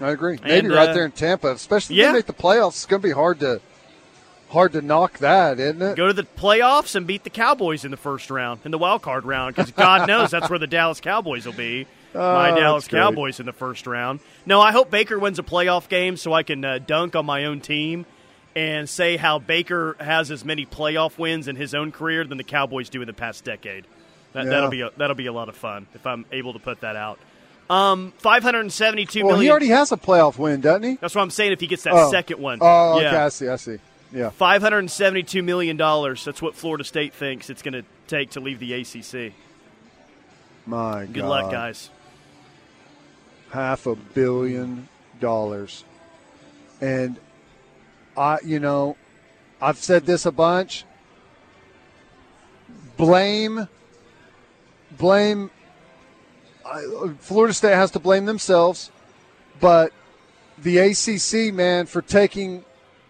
[0.00, 0.38] I agree.
[0.42, 2.06] Maybe And, right uh, there in Tampa, especially if yeah.
[2.08, 2.70] they make the playoffs.
[2.70, 3.60] It's going to be hard to
[4.50, 5.96] hard to knock that, isn't it?
[5.96, 9.02] Go to the playoffs and beat the Cowboys in the first round, in the wild
[9.02, 11.86] card round, because God knows that's where the Dallas Cowboys will be.
[12.14, 12.88] My Oh, Dallas.
[12.88, 14.18] Cowboys in the first round.
[14.44, 17.44] No, I hope Baker wins a playoff game so I can uh, dunk on my
[17.44, 18.04] own team
[18.56, 22.44] and say how Baker has as many playoff wins in his own career than the
[22.44, 23.86] Cowboys do in the past decade.
[24.32, 24.50] That, Yeah.
[24.50, 26.96] That'll be a, that'll be a lot of fun if I'm able to put that
[26.96, 27.20] out.
[27.70, 29.44] Um, five hundred seventy-two Well, million.
[29.44, 30.94] he already has a playoff win, doesn't he?
[30.96, 31.52] That's what I'm saying.
[31.52, 32.10] If he gets that Oh.
[32.10, 33.04] second one, Oh, okay.
[33.04, 33.24] yeah.
[33.24, 33.48] I see.
[33.48, 33.78] I see.
[34.12, 34.30] Yeah.
[34.30, 36.24] Five hundred and seventy-two million dollars.
[36.24, 39.32] That's what Florida State thinks it's going to take to leave the ACC.
[40.66, 41.28] My Good God.
[41.28, 41.90] luck, guys.
[43.52, 44.88] half a billion
[45.20, 45.84] dollars.
[46.80, 47.18] And
[48.16, 48.96] I, you know,
[49.62, 50.84] I've said this a bunch.
[52.96, 53.68] Blame,
[54.98, 55.50] blame.
[56.70, 58.90] I, Florida State has to blame themselves,
[59.60, 59.92] but
[60.56, 62.64] the ACC man for taking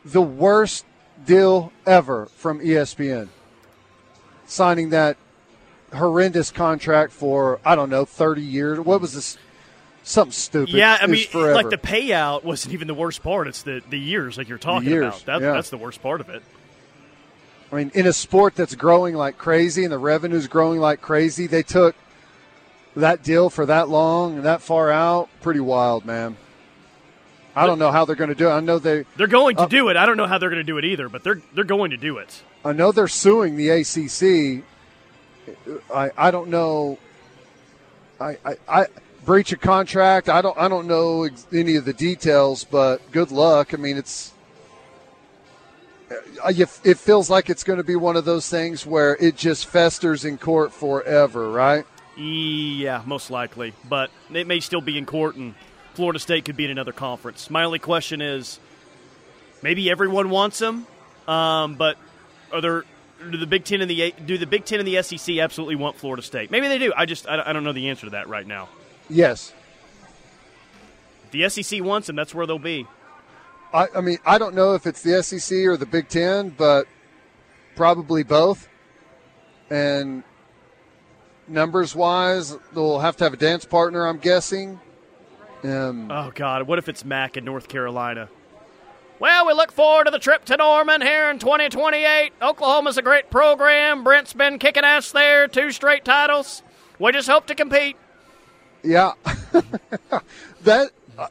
[0.05, 0.85] the worst
[1.27, 3.29] deal ever from ESPN,
[4.47, 5.17] signing that
[5.93, 8.79] horrendous contract for I don't know thirty years.
[8.81, 9.39] What was this?
[10.03, 10.75] Something stupid.
[10.75, 13.47] Yeah, I mean, like the payout wasn't even the worst part.
[13.47, 15.27] It's the, the years, like you're talking years, about.
[15.27, 15.53] That, yeah.
[15.53, 16.43] That's the worst part of it.
[17.71, 21.47] I mean, in a sport that's growing like crazy and the revenue's growing like crazy,
[21.47, 21.95] they took
[22.97, 25.29] that deal for that long and that far out.
[25.43, 26.37] Pretty wild, man.
[27.55, 28.53] I don't know how they're going to do it.
[28.53, 29.97] I know they, They're going to Uh, do it.
[29.97, 31.97] I don't know how they're going to do it either, but they're they're going to
[31.97, 32.43] do it.
[32.65, 34.63] I know they're suing the ACC.
[35.93, 36.99] I, I don't know.
[38.21, 38.87] I, I, I
[39.25, 40.29] breach a contract.
[40.29, 43.75] I don't I don't know ex- any of the details, but good luck.
[43.75, 44.33] I mean, it's.
[46.45, 46.53] uh,
[46.85, 50.25] It feels like it's going to be one of those things where it just festers
[50.25, 51.85] in court forever, right?
[52.17, 55.55] Yeah, most likely, but it may still be in court, and
[55.95, 57.51] Florida State could be in another conference.
[57.51, 58.59] My only question is,
[59.63, 60.87] maybe everyone wants them,
[61.27, 61.97] um, but
[62.53, 62.85] are there?
[63.31, 65.97] Do the Big Ten and the do the Big Ten and the SEC absolutely want
[65.97, 66.51] Florida State?
[66.51, 66.93] Maybe they do.
[66.97, 68.69] I just I, I don't know the answer to that right now.
[69.09, 69.53] Yes.
[71.25, 72.87] If the SEC wants them, that's where they'll be.
[73.73, 76.87] I, I mean, I don't know if it's the SEC or the Big Ten, but
[77.77, 78.69] probably both.
[79.69, 80.25] And
[81.51, 84.81] numbers wise, they'll have to have a dance partner, I'm guessing.
[85.63, 88.29] Um, Oh God, what if it's Mack in North Carolina?
[89.19, 92.33] Well, we look forward to the trip to Norman here in 2028.
[92.41, 94.03] Oklahoma's a great program.
[94.03, 96.63] Brent's been kicking ass there, two straight titles.
[96.99, 97.97] We just hope to compete.
[98.83, 99.13] yeah.
[100.63, 101.27] that uh,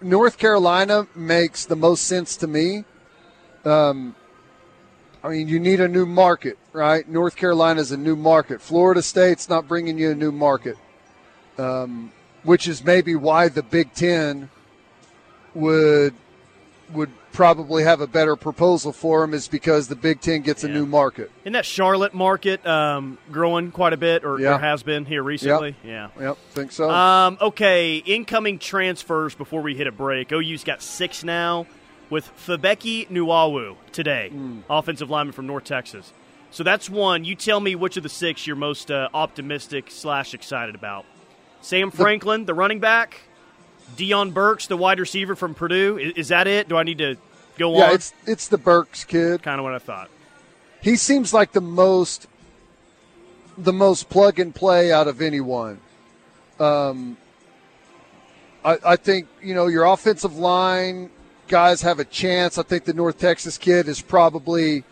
[0.00, 2.84] North Carolina makes the most sense to me.
[3.66, 4.14] Um,
[5.24, 7.08] I mean, you need a new market, right?
[7.08, 8.60] North Carolina is a new market.
[8.60, 10.76] Florida State's not bringing you a new market,
[11.56, 14.50] um, which is maybe why the Big Ten
[15.54, 16.12] would
[16.92, 20.68] would probably have a better proposal for them is because the Big Ten gets a
[20.68, 21.30] new market.
[21.46, 24.56] In that Charlotte market, um, growing quite a bit, or, Yeah.
[24.56, 25.74] or has been here recently.
[25.82, 26.08] Yeah.
[26.20, 26.90] Yep, think so.
[26.90, 30.30] Um, okay, incoming transfers before we hit a break.
[30.30, 31.66] OU's got six now
[32.10, 34.32] with Febechi Nwaiwu today,
[34.68, 36.12] offensive lineman from North Texas.
[36.50, 37.24] So that's one.
[37.24, 41.04] You tell me which of the six you're most uh, optimistic slash excited about.
[41.62, 43.22] Sam Franklin, the running back.
[43.96, 45.98] Deion Burks, the wide receiver from Purdue.
[45.98, 46.68] Is, is that it?
[46.68, 47.16] Do I need to
[47.58, 47.94] go yeah, on?
[47.94, 49.42] it's it's the Burks kid.
[49.42, 50.10] kind of what I thought.
[50.80, 52.26] he seems like the most
[53.58, 55.80] the most plug and play out of anyone.
[56.58, 57.16] Um,
[58.64, 61.10] I, I think you know your offensive line
[61.48, 62.58] guys have a chance.
[62.58, 64.84] I think the North Texas kid is probably.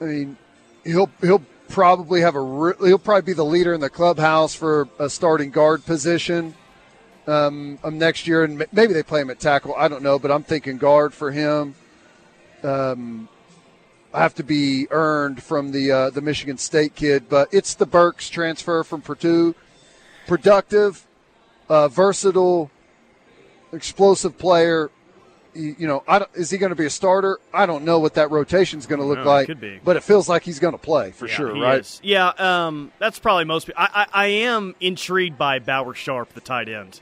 [0.00, 0.36] I mean,
[0.84, 5.08] he'll he'll probably have a he'll probably be the leader in the clubhouse for a
[5.08, 6.54] starting guard position
[7.26, 9.74] um, um, next year, and maybe they play him at tackle.
[9.76, 11.74] I don't know, but I'm thinking guard for him.
[12.62, 13.28] Um,
[14.12, 18.28] have to be earned from the uh, the Michigan State kid, but it's the Burks
[18.28, 19.54] transfer from Purdue.
[20.26, 21.06] Productive,
[21.68, 22.70] uh, versatile,
[23.72, 24.90] explosive player.
[25.52, 27.38] You, know, is he going to be a starter?
[27.52, 29.46] I don't know what that rotation is going to look like.
[29.46, 29.80] could be.
[29.82, 31.80] but it feels like he's going to play for Yeah, sure, right?
[31.80, 32.00] is.
[32.04, 33.68] Yeah, um, that's probably most.
[33.76, 37.00] I, I, I am intrigued by Bauer Sharp, the tight end.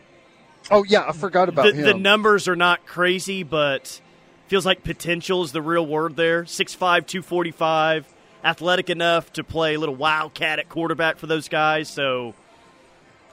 [0.70, 1.84] Oh yeah, I forgot about the, him.
[1.84, 4.00] the numbers are not crazy, but
[4.48, 6.44] feels like potential is the real word there.
[6.44, 8.06] 6'5", 245,
[8.44, 11.88] athletic enough to play a little wildcat at quarterback for those guys.
[11.88, 12.34] So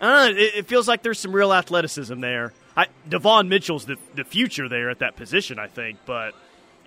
[0.02, 0.42] I don't know.
[0.42, 2.54] It, it feels like there's some real athleticism there.
[2.78, 6.00] I, Devon Mitchell's the the future there at that position, I think.
[6.06, 6.34] But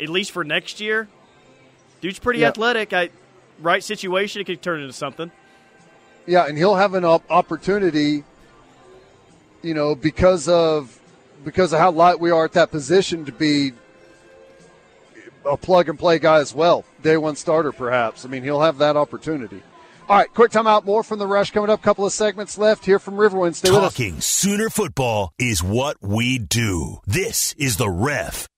[0.01, 1.09] at least for next year,
[2.01, 2.49] dude's pretty Yeah.
[2.49, 2.93] athletic.
[2.93, 3.11] I
[3.61, 5.31] right situation, it could turn into something.
[6.27, 8.23] Yeah, and he'll have an op- opportunity,
[9.63, 10.99] you know, because of
[11.45, 13.73] because of how light we are at that position to be
[15.47, 18.25] a plug and play guy as well, day one starter perhaps.
[18.25, 19.63] I mean, he'll have that opportunity.
[20.09, 20.87] All right, quick timeout.
[20.87, 21.83] More from the rush coming up.
[21.83, 23.57] Couple of segments left here from Riverwind.
[23.57, 23.93] Stay with us.
[23.93, 27.01] Talking Sooner football is what we do.
[27.07, 28.49] This is the ref.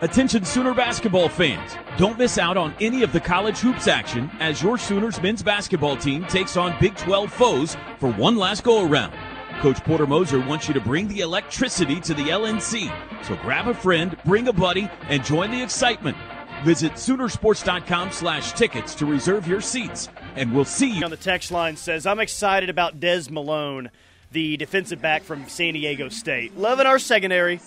[0.00, 1.76] Attention Sooner basketball fans.
[1.98, 5.96] Don't miss out on any of the college hoops action as your Sooners men's basketball
[5.98, 9.12] team takes on Big 12 foes for one last go around.
[9.60, 12.90] Coach Porter Moser wants you to bring the electricity to the LNC.
[13.24, 16.16] So grab a friend, bring a buddy, and join the excitement.
[16.64, 20.08] Visit Soonersports.com slash tickets to reserve your seats.
[20.34, 23.90] And we'll see you on the text line says, I'm excited about Des Malone,
[24.32, 26.56] the defensive back from San Diego State.
[26.56, 27.60] Loving our secondary.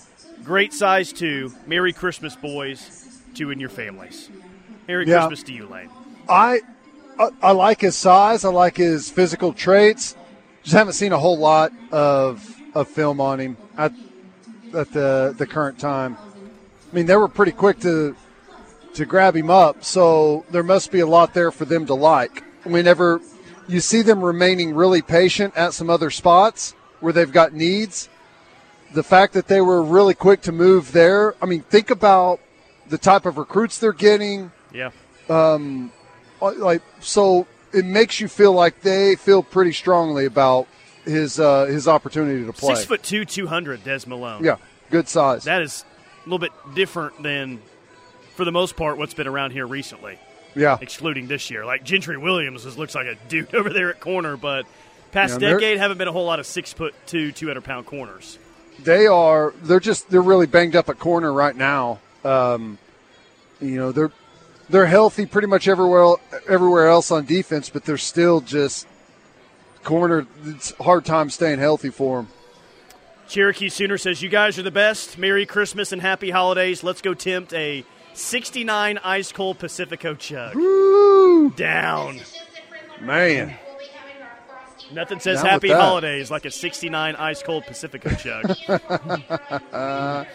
[0.44, 1.54] Great size, too.
[1.68, 4.30] Merry Christmas, boys, to and your families.
[4.88, 5.20] Merry Yeah.
[5.20, 5.90] Christmas to you, Lane.
[6.28, 6.62] I,
[7.20, 8.46] I I like his size.
[8.46, 10.16] I like his physical traits.
[10.64, 13.94] Just haven't seen a whole lot of of film on him at
[14.76, 16.18] at the the current time.
[16.92, 18.16] I mean, they were pretty quick to
[18.98, 22.44] to grab him up, so there must be a lot there for them to like.
[22.64, 23.22] Whenever
[23.68, 28.10] you see them remaining really patient at some other spots where they've got needs,
[28.94, 31.36] the fact that they were really quick to move there.
[31.42, 32.40] I mean, think about
[32.90, 34.92] the type of recruits they're getting Yeah.
[35.30, 35.58] uh,
[36.40, 40.68] like so it makes you feel like they feel pretty strongly about
[41.04, 42.76] his uh, his opportunity to play.
[42.76, 44.44] Six foot two, 200, Des Malone.
[44.44, 44.56] Yeah,
[44.90, 45.44] good size.
[45.44, 45.84] That is
[46.26, 47.62] a little bit different than,
[48.38, 50.18] for the most part, what's been around here recently,
[50.56, 51.66] yeah, excluding this year.
[51.66, 54.66] Like Gentry Williams is, looks like a dude over there at corner, but
[55.12, 58.40] past Yeah, decade haven't been a whole lot of six foot two, 200 pound corners.
[58.84, 59.54] they are.
[59.64, 62.00] They're just they're really banged up at corner right now.
[62.24, 62.78] Um,
[63.60, 64.12] you know they're
[64.70, 66.16] they're healthy pretty much everywhere
[66.48, 68.88] everywhere else on defense, but they're still just
[69.84, 70.28] corner.
[70.46, 72.28] It's hard time staying healthy for them.
[73.28, 75.18] Cherokee Sooner says, You guys are the best.
[75.18, 76.82] Merry Christmas and happy holidays.
[76.84, 77.84] Let's go tempt a
[78.18, 80.54] 69 ice cold Pacifico chug.
[81.56, 82.20] Down.
[83.02, 83.58] Man,
[84.92, 88.56] Nothing says Down happy holidays like a 69 ice cold Pacifico chug.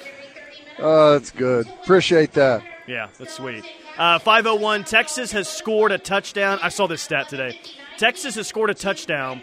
[0.79, 1.66] oh, that's good.
[1.83, 2.62] Appreciate that.
[2.87, 3.64] yeah, that's sweet.
[3.97, 6.59] Uh, 501, Texas has scored a touchdown.
[6.62, 7.59] I saw this stat today.
[7.99, 9.42] Texas has scored a touchdown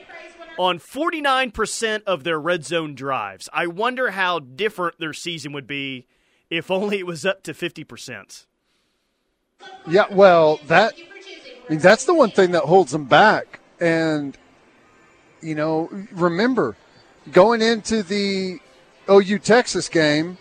[0.57, 3.47] on 49% of their red zone drives.
[3.53, 6.07] I wonder how different their season would be
[6.49, 8.45] if only it was up to 50%.
[9.87, 13.59] Yeah, well, that I mean, that's the one thing that holds them back.
[13.79, 14.37] And
[15.41, 16.75] you know, remember
[17.31, 18.59] going into the
[19.09, 20.37] OU Texas game,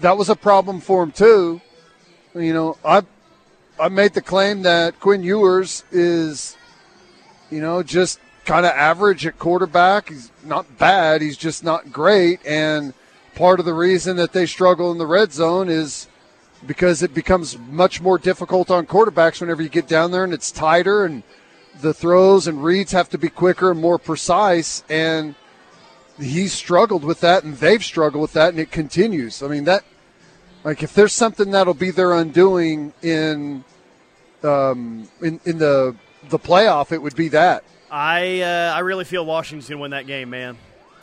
[0.00, 1.60] that was a problem for them too.
[2.34, 3.02] You know, I
[3.78, 6.56] I made the claim that Quinn Ewers is,
[7.50, 10.08] you know, just kind of average at quarterback.
[10.08, 11.22] He's not bad.
[11.22, 12.44] He's just not great.
[12.46, 12.94] And
[13.34, 16.08] part of the reason that they struggle in the red zone is
[16.66, 20.50] because it becomes much more difficult on quarterbacks whenever you get down there and it's
[20.50, 21.22] tighter and
[21.80, 25.34] the throws and reads have to be quicker and more precise and
[26.18, 29.42] he's struggled with that and they've struggled with that and it continues.
[29.42, 29.82] I mean that
[30.64, 33.64] like if there's something that'll be their undoing in
[34.44, 35.96] um in, in the
[36.28, 37.64] the playoff it would be that.
[37.90, 40.56] I uh, I really feel Washington's to win that game, man.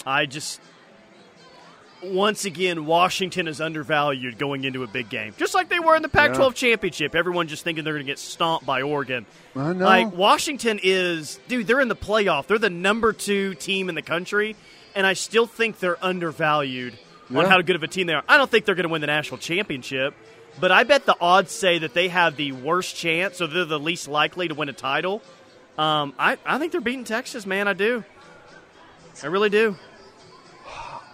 [0.06, 0.62] I just
[2.04, 6.02] once again Washington is undervalued going into a big game, just like they were in
[6.02, 7.16] the Pac-12 championship.
[7.16, 9.26] Everyone just thinking they're going to get stomped by Oregon.
[9.56, 9.86] I know.
[9.86, 11.68] Like Washington is, dude.
[11.68, 12.48] They're in the playoff.
[12.48, 14.56] They're the number two team in the country,
[14.96, 16.98] and I still think they're undervalued
[17.34, 18.24] on how good of a team they are.
[18.28, 20.16] I don't think they're going to win the national championship,
[20.60, 23.80] but I bet the odds say that they have the worst chance, or they're the
[23.80, 25.22] least likely to win a title.
[25.78, 27.68] Um, I, I think they're beating Texas, man.
[27.68, 28.04] I do.
[29.24, 29.76] I really do.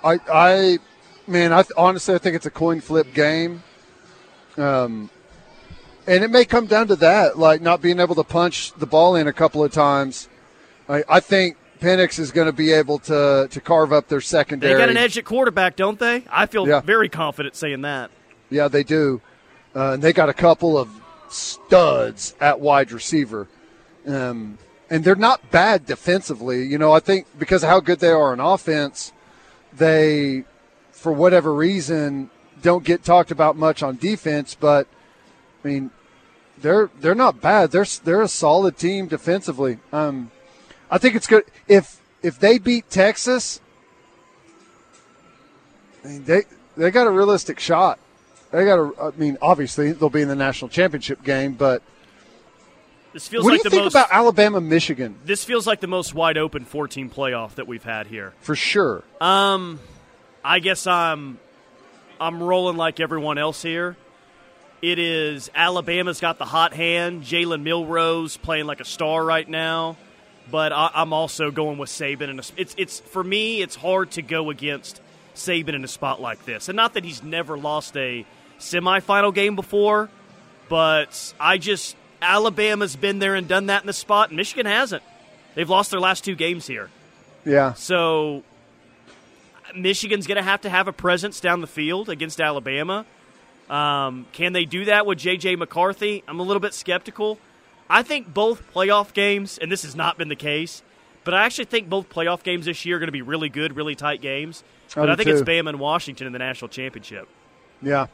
[0.06, 0.80] I, I,
[1.28, 3.64] man, I honestly I think it's a coin flip game.
[4.56, 5.10] Um,
[6.08, 9.16] and it may come down to that, like not being able to punch the ball
[9.16, 10.30] in a couple of times.
[10.88, 14.74] I, I think Penix is going to be able to to carve up their secondary.
[14.74, 16.24] They got an edge at quarterback, don't they?
[16.30, 16.82] I feel Yeah.
[16.82, 18.12] very confident saying that.
[18.50, 19.22] Yeah, they do.
[19.76, 20.90] Uh, and they got a couple of
[21.28, 23.48] studs at wide receiver.
[24.08, 26.64] Um, and they're not bad defensively.
[26.64, 29.12] You know, I think because of how good they are on offense,
[29.78, 30.46] they,
[30.92, 32.30] for whatever reason,
[32.62, 34.56] don't get talked about much on defense.
[34.56, 34.88] But
[35.64, 35.92] I mean,
[36.58, 37.72] they're they're not bad.
[37.72, 39.80] They're they're a solid team defensively.
[39.92, 40.32] Um,
[40.90, 43.60] I think it's good if if they beat Texas.
[46.04, 46.44] I mean, they
[46.78, 48.00] they got a realistic shot.
[48.52, 49.02] They got a.
[49.02, 51.82] I mean, obviously they'll be in the national championship game, but
[53.16, 55.18] this feels what like do you the think most, about Alabama, Michigan?
[55.24, 58.34] This feels like the most wide open 14 playoff that we've had here.
[58.42, 59.06] For sure.
[59.22, 59.80] Um,
[60.44, 61.40] I guess I'm
[62.20, 63.96] I'm rolling like everyone else here.
[64.82, 67.24] It is Alabama's got the hot hand.
[67.24, 69.96] Jalen Milroe playing like a star right now,
[70.52, 72.30] but I, am also going with Saban.
[72.30, 75.00] And it's it's for me, it's hard to go against
[75.36, 76.68] Saban in a spot like this.
[76.68, 78.26] And not that he's never lost a
[78.60, 80.10] semifinal game before,
[80.68, 85.04] but I just Alabama's been there and done that in the spot, and Michigan hasn't.
[85.54, 86.90] They've lost their last two games here.
[87.46, 87.74] Yeah.
[87.74, 88.44] So
[89.76, 93.06] Michigan's going to have to have a presence down the field against Alabama.
[93.70, 95.56] Um, can they do that with J.J.
[95.56, 96.24] McCarthy?
[96.28, 97.40] I'm a little bit skeptical.
[97.90, 100.82] I think both playoff games, and this has not been the case,
[101.24, 103.76] but I actually think both playoff games this year are going to be really good,
[103.76, 104.64] really tight games.
[104.94, 105.36] But I, I think too.
[105.36, 107.28] it's Bama and Washington in the national championship.
[107.82, 108.08] Yeah.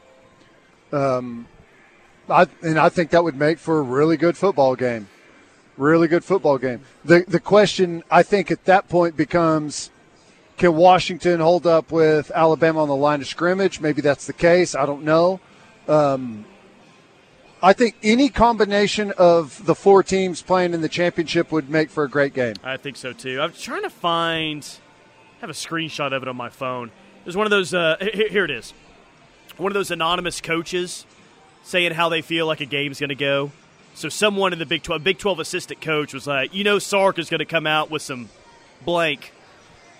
[0.90, 1.46] Um,
[2.28, 5.08] I, and I think that would make for a really good football game.
[5.76, 6.82] Really good football game.
[7.04, 9.90] The the question I think at that point becomes
[10.58, 13.80] can Washington hold up with Alabama on the line of scrimmage?
[13.80, 14.74] Maybe that's the case.
[14.74, 15.40] I don't know.
[15.88, 16.44] Um,
[17.62, 22.04] I think any combination of the four teams playing in the championship would make for
[22.04, 22.54] a great game.
[22.62, 23.40] I think so too.
[23.40, 24.68] I'm trying to find.
[25.38, 26.90] I have a screenshot of it on my phone.
[27.24, 27.72] There's one of those.
[27.72, 28.74] Uh, here it is.
[29.56, 31.06] One of those anonymous coaches
[31.62, 33.52] saying how they feel like a game's going to go.
[33.94, 37.18] So someone in the Big 12, Big 12 assistant coach was like, you know, Sark
[37.18, 38.28] is going to come out with some
[38.84, 39.32] blank.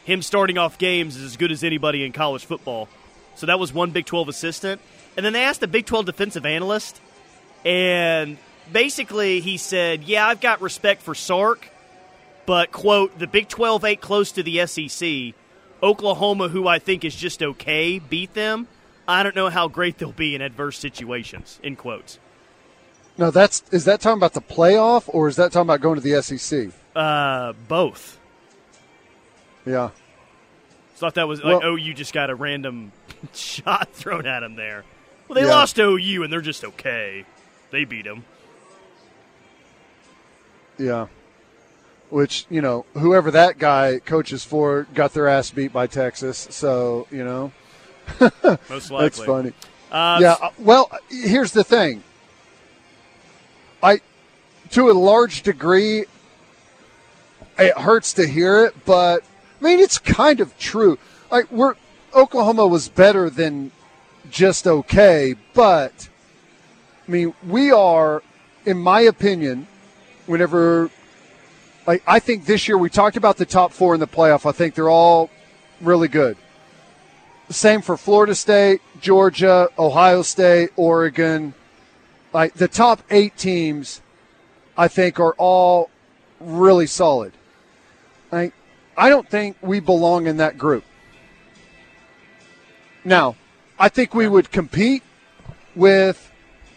[0.05, 2.89] Him starting off games is as good as anybody in college football.
[3.35, 4.81] So that was one Big 12 assistant.
[5.17, 7.01] And then they asked a Big 12 defensive analyst,
[7.65, 8.39] and
[8.71, 11.69] basically he said, yeah, I've got respect for Sark,
[12.47, 15.35] but, quote, the Big 12 ain't close to the SEC.
[15.83, 18.69] Oklahoma, who I think is just okay, beat them.
[19.07, 21.59] I don't know how great they'll be in adverse situations.
[21.63, 22.19] In quotes.
[23.19, 26.01] No, that's is that talking about the playoff or is that talking about going to
[26.01, 26.71] the SEC?
[26.95, 28.19] Uh, both.
[29.67, 29.91] Yeah.
[30.97, 32.93] Thought that was like, well, oh, you just got a random
[33.35, 34.85] shot thrown at them there.
[35.29, 35.55] Well, they yeah.
[35.55, 37.25] lost to OU and they're just okay.
[37.71, 38.25] They beat them.
[40.79, 41.09] Yeah.
[42.11, 46.49] Which you know, whoever that guy coaches for got their ass beat by Texas.
[46.51, 47.53] So you know.
[48.69, 48.99] Most likely.
[49.01, 49.53] That's funny.
[49.91, 50.37] Uh, yeah.
[50.41, 52.03] Uh, well, here's the thing.
[53.83, 54.01] I,
[54.71, 56.05] to a large degree,
[57.59, 59.23] it hurts to hear it, but
[59.61, 60.99] I mean it's kind of true.
[61.31, 61.75] Like we're
[62.15, 63.71] Oklahoma was better than
[64.31, 66.09] just okay, but
[67.07, 68.23] I mean we are,
[68.65, 69.67] in my opinion,
[70.27, 70.91] whenever
[71.87, 74.49] like I think this year we talked about the top four in the playoff.
[74.49, 75.31] I think they're all
[75.81, 76.37] really good.
[77.53, 81.55] Same for Florida State, Georgia, Ohio State, Oregon.
[82.33, 84.01] Like the top eight teams,
[84.77, 85.91] I think are all
[86.41, 87.33] really solid.
[88.31, 88.55] Like,
[88.97, 90.85] I don't think we belong in that group.
[93.05, 93.37] Now,
[93.79, 95.03] I think we would compete
[95.75, 96.31] with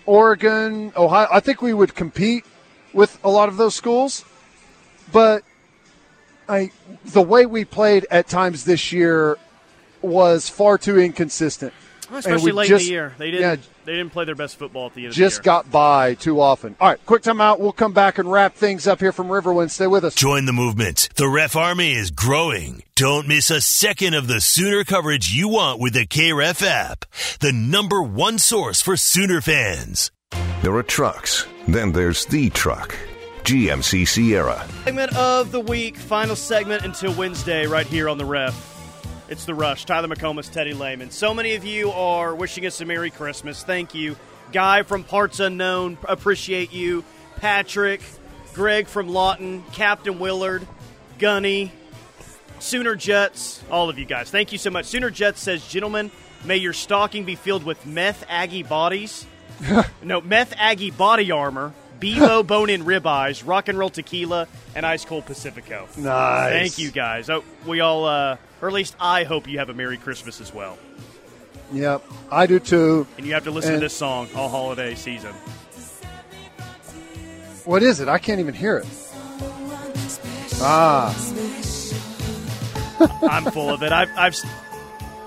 [0.05, 1.27] Oregon, Ohio.
[1.31, 2.45] I think we would compete
[2.93, 4.25] with a lot of those schools,
[5.11, 5.43] but
[6.49, 6.71] I
[7.05, 9.37] the way we played at times this year
[10.05, 11.73] was far too inconsistent.
[12.09, 13.41] Well, especially late just, in the year, they didn't.
[13.41, 15.09] Yeah, they didn't play their best football at the end.
[15.09, 15.27] Of the year.
[15.27, 16.75] Just got by too often.
[16.79, 17.59] All right, quick time out.
[17.59, 19.71] We'll come back and wrap things up here from Riverwind.
[19.71, 20.13] Stay with us.
[20.13, 21.09] Join the movement.
[21.15, 22.83] The Ref Army is growing.
[22.95, 27.05] Don't miss a second of the Sooner coverage you want with the KREF app,
[27.39, 30.11] the number one source for Sooner fans.
[30.61, 31.47] There are trucks.
[31.67, 32.95] Then there's the truck.
[33.43, 34.67] GMC Sierra.
[34.83, 38.74] Segment of the week, final segment until Wednesday, right here on the Ref.
[39.27, 39.85] It's The Rush.
[39.85, 41.09] Tyler McComas, Teddy Lehman.
[41.09, 43.63] So many of you are wishing us a Merry Christmas.
[43.63, 44.15] Thank you.
[44.51, 47.03] Guy from Parts Unknown, appreciate you.
[47.37, 48.01] Patrick,
[48.53, 50.67] Greg from Lawton, Captain Willard,
[51.17, 51.71] Gunny,
[52.59, 54.29] Sooner Jets, all of you guys.
[54.29, 54.85] Thank you so much.
[54.85, 56.11] Sooner Jets says, Gentlemen,
[56.45, 59.25] may your stocking be filled with meth Aggie bodies.
[60.03, 65.03] no, meth Aggie body armor, Bevo bone in ribeyes, rock and roll tequila, and ice
[65.03, 65.87] cold Pacifico.
[65.97, 66.51] Nice.
[66.51, 67.27] Thank you guys.
[67.29, 68.05] Oh, we all.
[68.05, 70.77] Uh, or at least I hope you have a Merry Christmas as well.
[71.73, 73.07] Yep, I do too.
[73.17, 75.33] And you have to listen and to this song all holiday season.
[77.65, 78.07] What is it?
[78.07, 78.87] I can't even hear it.
[80.61, 81.13] Ah.
[83.29, 83.91] I'm full of it.
[83.91, 84.35] I've, I've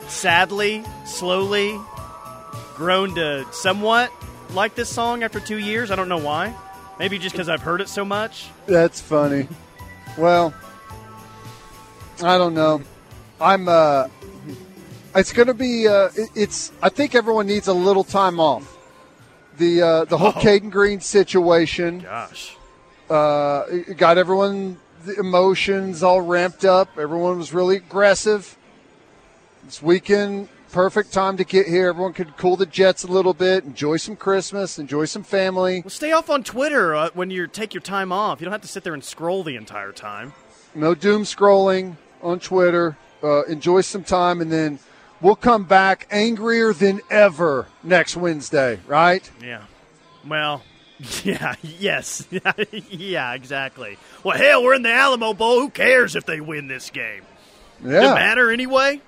[0.06, 1.78] sadly, slowly
[2.76, 4.12] grown to somewhat
[4.50, 5.90] like this song after two years.
[5.90, 6.54] I don't know why.
[6.98, 8.48] Maybe just because I've heard it so much.
[8.66, 9.48] That's funny.
[10.16, 10.54] Well,
[12.22, 12.82] I don't know.
[13.40, 13.68] I'm.
[13.68, 14.08] uh
[15.14, 15.88] It's going to be.
[15.88, 16.72] Uh, it- it's.
[16.82, 18.76] I think everyone needs a little time off.
[19.58, 20.40] The uh, the whole Oh.
[20.40, 22.56] Cayden Green situation Gosh.
[23.10, 26.96] uh, it got everyone the emotions all ramped up.
[26.98, 28.56] Everyone was really aggressive.
[29.64, 31.88] This weekend, perfect time to get here.
[31.88, 35.80] Everyone could cool the jets a little bit, enjoy some Christmas, enjoy some family.
[35.84, 38.40] Well, stay off on Twitter uh, when you take your time off.
[38.40, 40.32] You don't have to sit there and scroll the entire time.
[40.74, 42.96] no doom scrolling on Twitter.
[43.22, 44.78] Uh, enjoy some time, and then
[45.20, 49.28] we'll come back angrier than ever next Wednesday, right?
[49.42, 49.62] Yeah.
[50.26, 50.62] Well,
[51.24, 52.26] yeah, yes.
[52.90, 53.98] yeah, exactly.
[54.24, 55.60] Well, hell, we're in the Alamo Bowl.
[55.60, 57.22] Who cares if they win this game?
[57.82, 58.14] Does it Yeah.
[58.14, 59.00] matter anyway?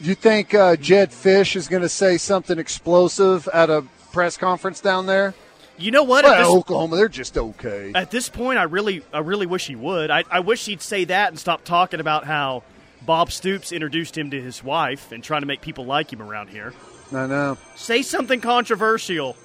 [0.00, 4.80] You think uh, Jedd Fisch is going to say something explosive at a press conference
[4.80, 5.34] down there?
[5.76, 6.24] You know what?
[6.24, 7.92] At Well, this- Oklahoma, they're just okay.
[7.94, 10.10] At this point, I really, I really wish he would.
[10.10, 12.62] I, I wish he'd say that and stop talking about how
[13.02, 16.48] Bob Stoops introduced him to his wife and trying to make people like him around
[16.48, 16.74] here.
[17.12, 17.58] I know.
[17.76, 19.36] Say something controversial.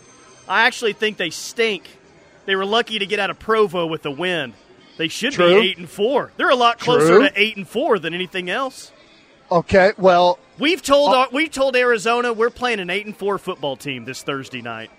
[0.48, 1.84] I actually think they stink.
[2.46, 4.54] They were lucky to get out of Provo with the win.
[4.98, 5.62] They should True.
[5.62, 6.32] be eight and four.
[6.38, 7.30] They're a lot closer True.
[7.30, 8.92] to eight and four than anything else.
[9.52, 13.38] Okay, well, We've told uh, our, we've told Arizona we're playing an eight and four
[13.38, 14.90] football team this Thursday night.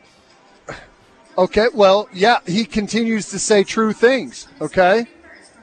[1.39, 4.49] okay, well, yeah, he continues to say true things.
[4.61, 5.07] Okay,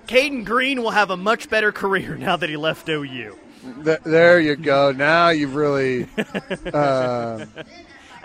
[0.08, 3.38] Cayden Green will have a much better career now that he left OU.
[3.86, 4.92] Th- there you go.
[4.92, 6.08] Now you've really.
[6.74, 7.46] Uh,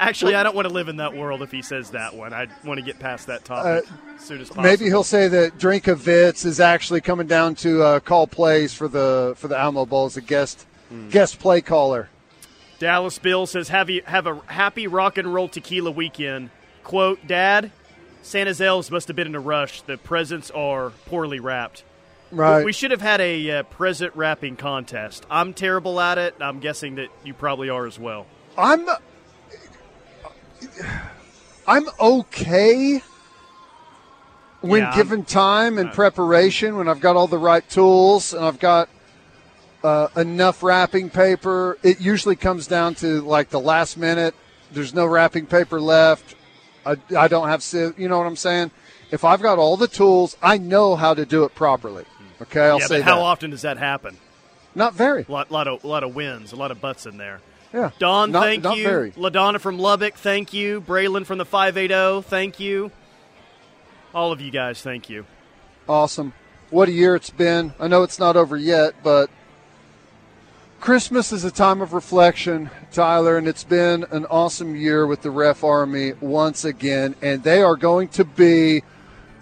[0.01, 2.33] Actually, I don't want to live in that world if he says that one.
[2.33, 3.85] I want to get past that topic
[4.17, 4.61] as soon as possible.
[4.61, 8.87] Uh, maybe he'll say that Drinkwitz is actually coming down to uh, call plays for
[8.87, 11.09] the for the Alamo Bowl as a guest Hmm.
[11.09, 12.09] guest play caller.
[12.79, 16.51] Dallas Bill says, "Have you have a happy rock and roll tequila weekend?"
[16.85, 17.73] Quote, "Dad,
[18.23, 19.83] Santa's elves must have been in a rush.
[19.83, 21.85] The presents are poorly wrapped.
[22.31, 22.65] Right.
[22.65, 25.25] We should have had a uh, present wrapping contest.
[25.31, 26.35] I'm terrible at it.
[26.41, 28.27] I'm guessing that you probably are as well.
[28.57, 28.87] I'm
[31.67, 33.03] I'm okay
[34.61, 38.45] when Yeah, I'm- given time and preparation when I've got all the right tools and
[38.45, 38.89] I've got
[39.85, 41.79] uh, enough wrapping paper.
[41.83, 44.35] It usually comes down to like the last minute.
[44.73, 46.35] There's no wrapping paper left.
[46.87, 47.65] I, I don't have.
[47.99, 48.71] You know what I'm saying?
[49.11, 52.05] If I've got all the tools, I know how to do it properly.
[52.05, 52.43] Hmm.
[52.43, 53.23] Okay, I'll yeah, say but how that.
[53.23, 54.17] often does that happen?
[54.75, 55.25] Not very.
[55.29, 57.41] A lot, lot of, a lot of wins, a lot of butts in there.
[57.73, 57.91] Yeah.
[57.99, 58.85] Don, Not- thank not you.
[58.85, 59.11] very.
[59.13, 60.81] LaDonna from Lubbock, thank you.
[60.81, 62.91] Braylon from the 580, thank you.
[64.15, 65.27] All of you guys, thank you.
[65.89, 66.33] Awesome.
[66.71, 67.75] What a year it's been.
[67.81, 69.31] I know it's not over yet, but
[70.81, 75.31] Christmas is a time of reflection, Tyler, and it's been an awesome year with the
[75.31, 78.83] Ref Army once again, and they are going to be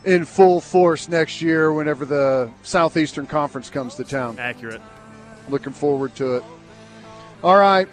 [0.05, 4.39] in full force next year whenever the Southeastern Conference comes to town.
[4.39, 4.81] Accurate.
[5.49, 6.45] Looking forward to it.
[7.45, 7.89] All right.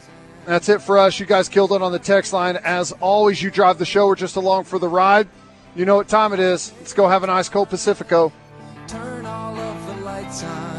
[0.45, 1.19] That's it for us.
[1.19, 2.57] You guys killed it on the text line.
[2.57, 4.07] As always, you drive the show.
[4.07, 5.27] We're just along for the ride.
[5.75, 6.73] You know what time it is.
[6.79, 8.31] Let's go have an ice cold Pacifico.
[8.87, 10.72] Turn all of the lights on.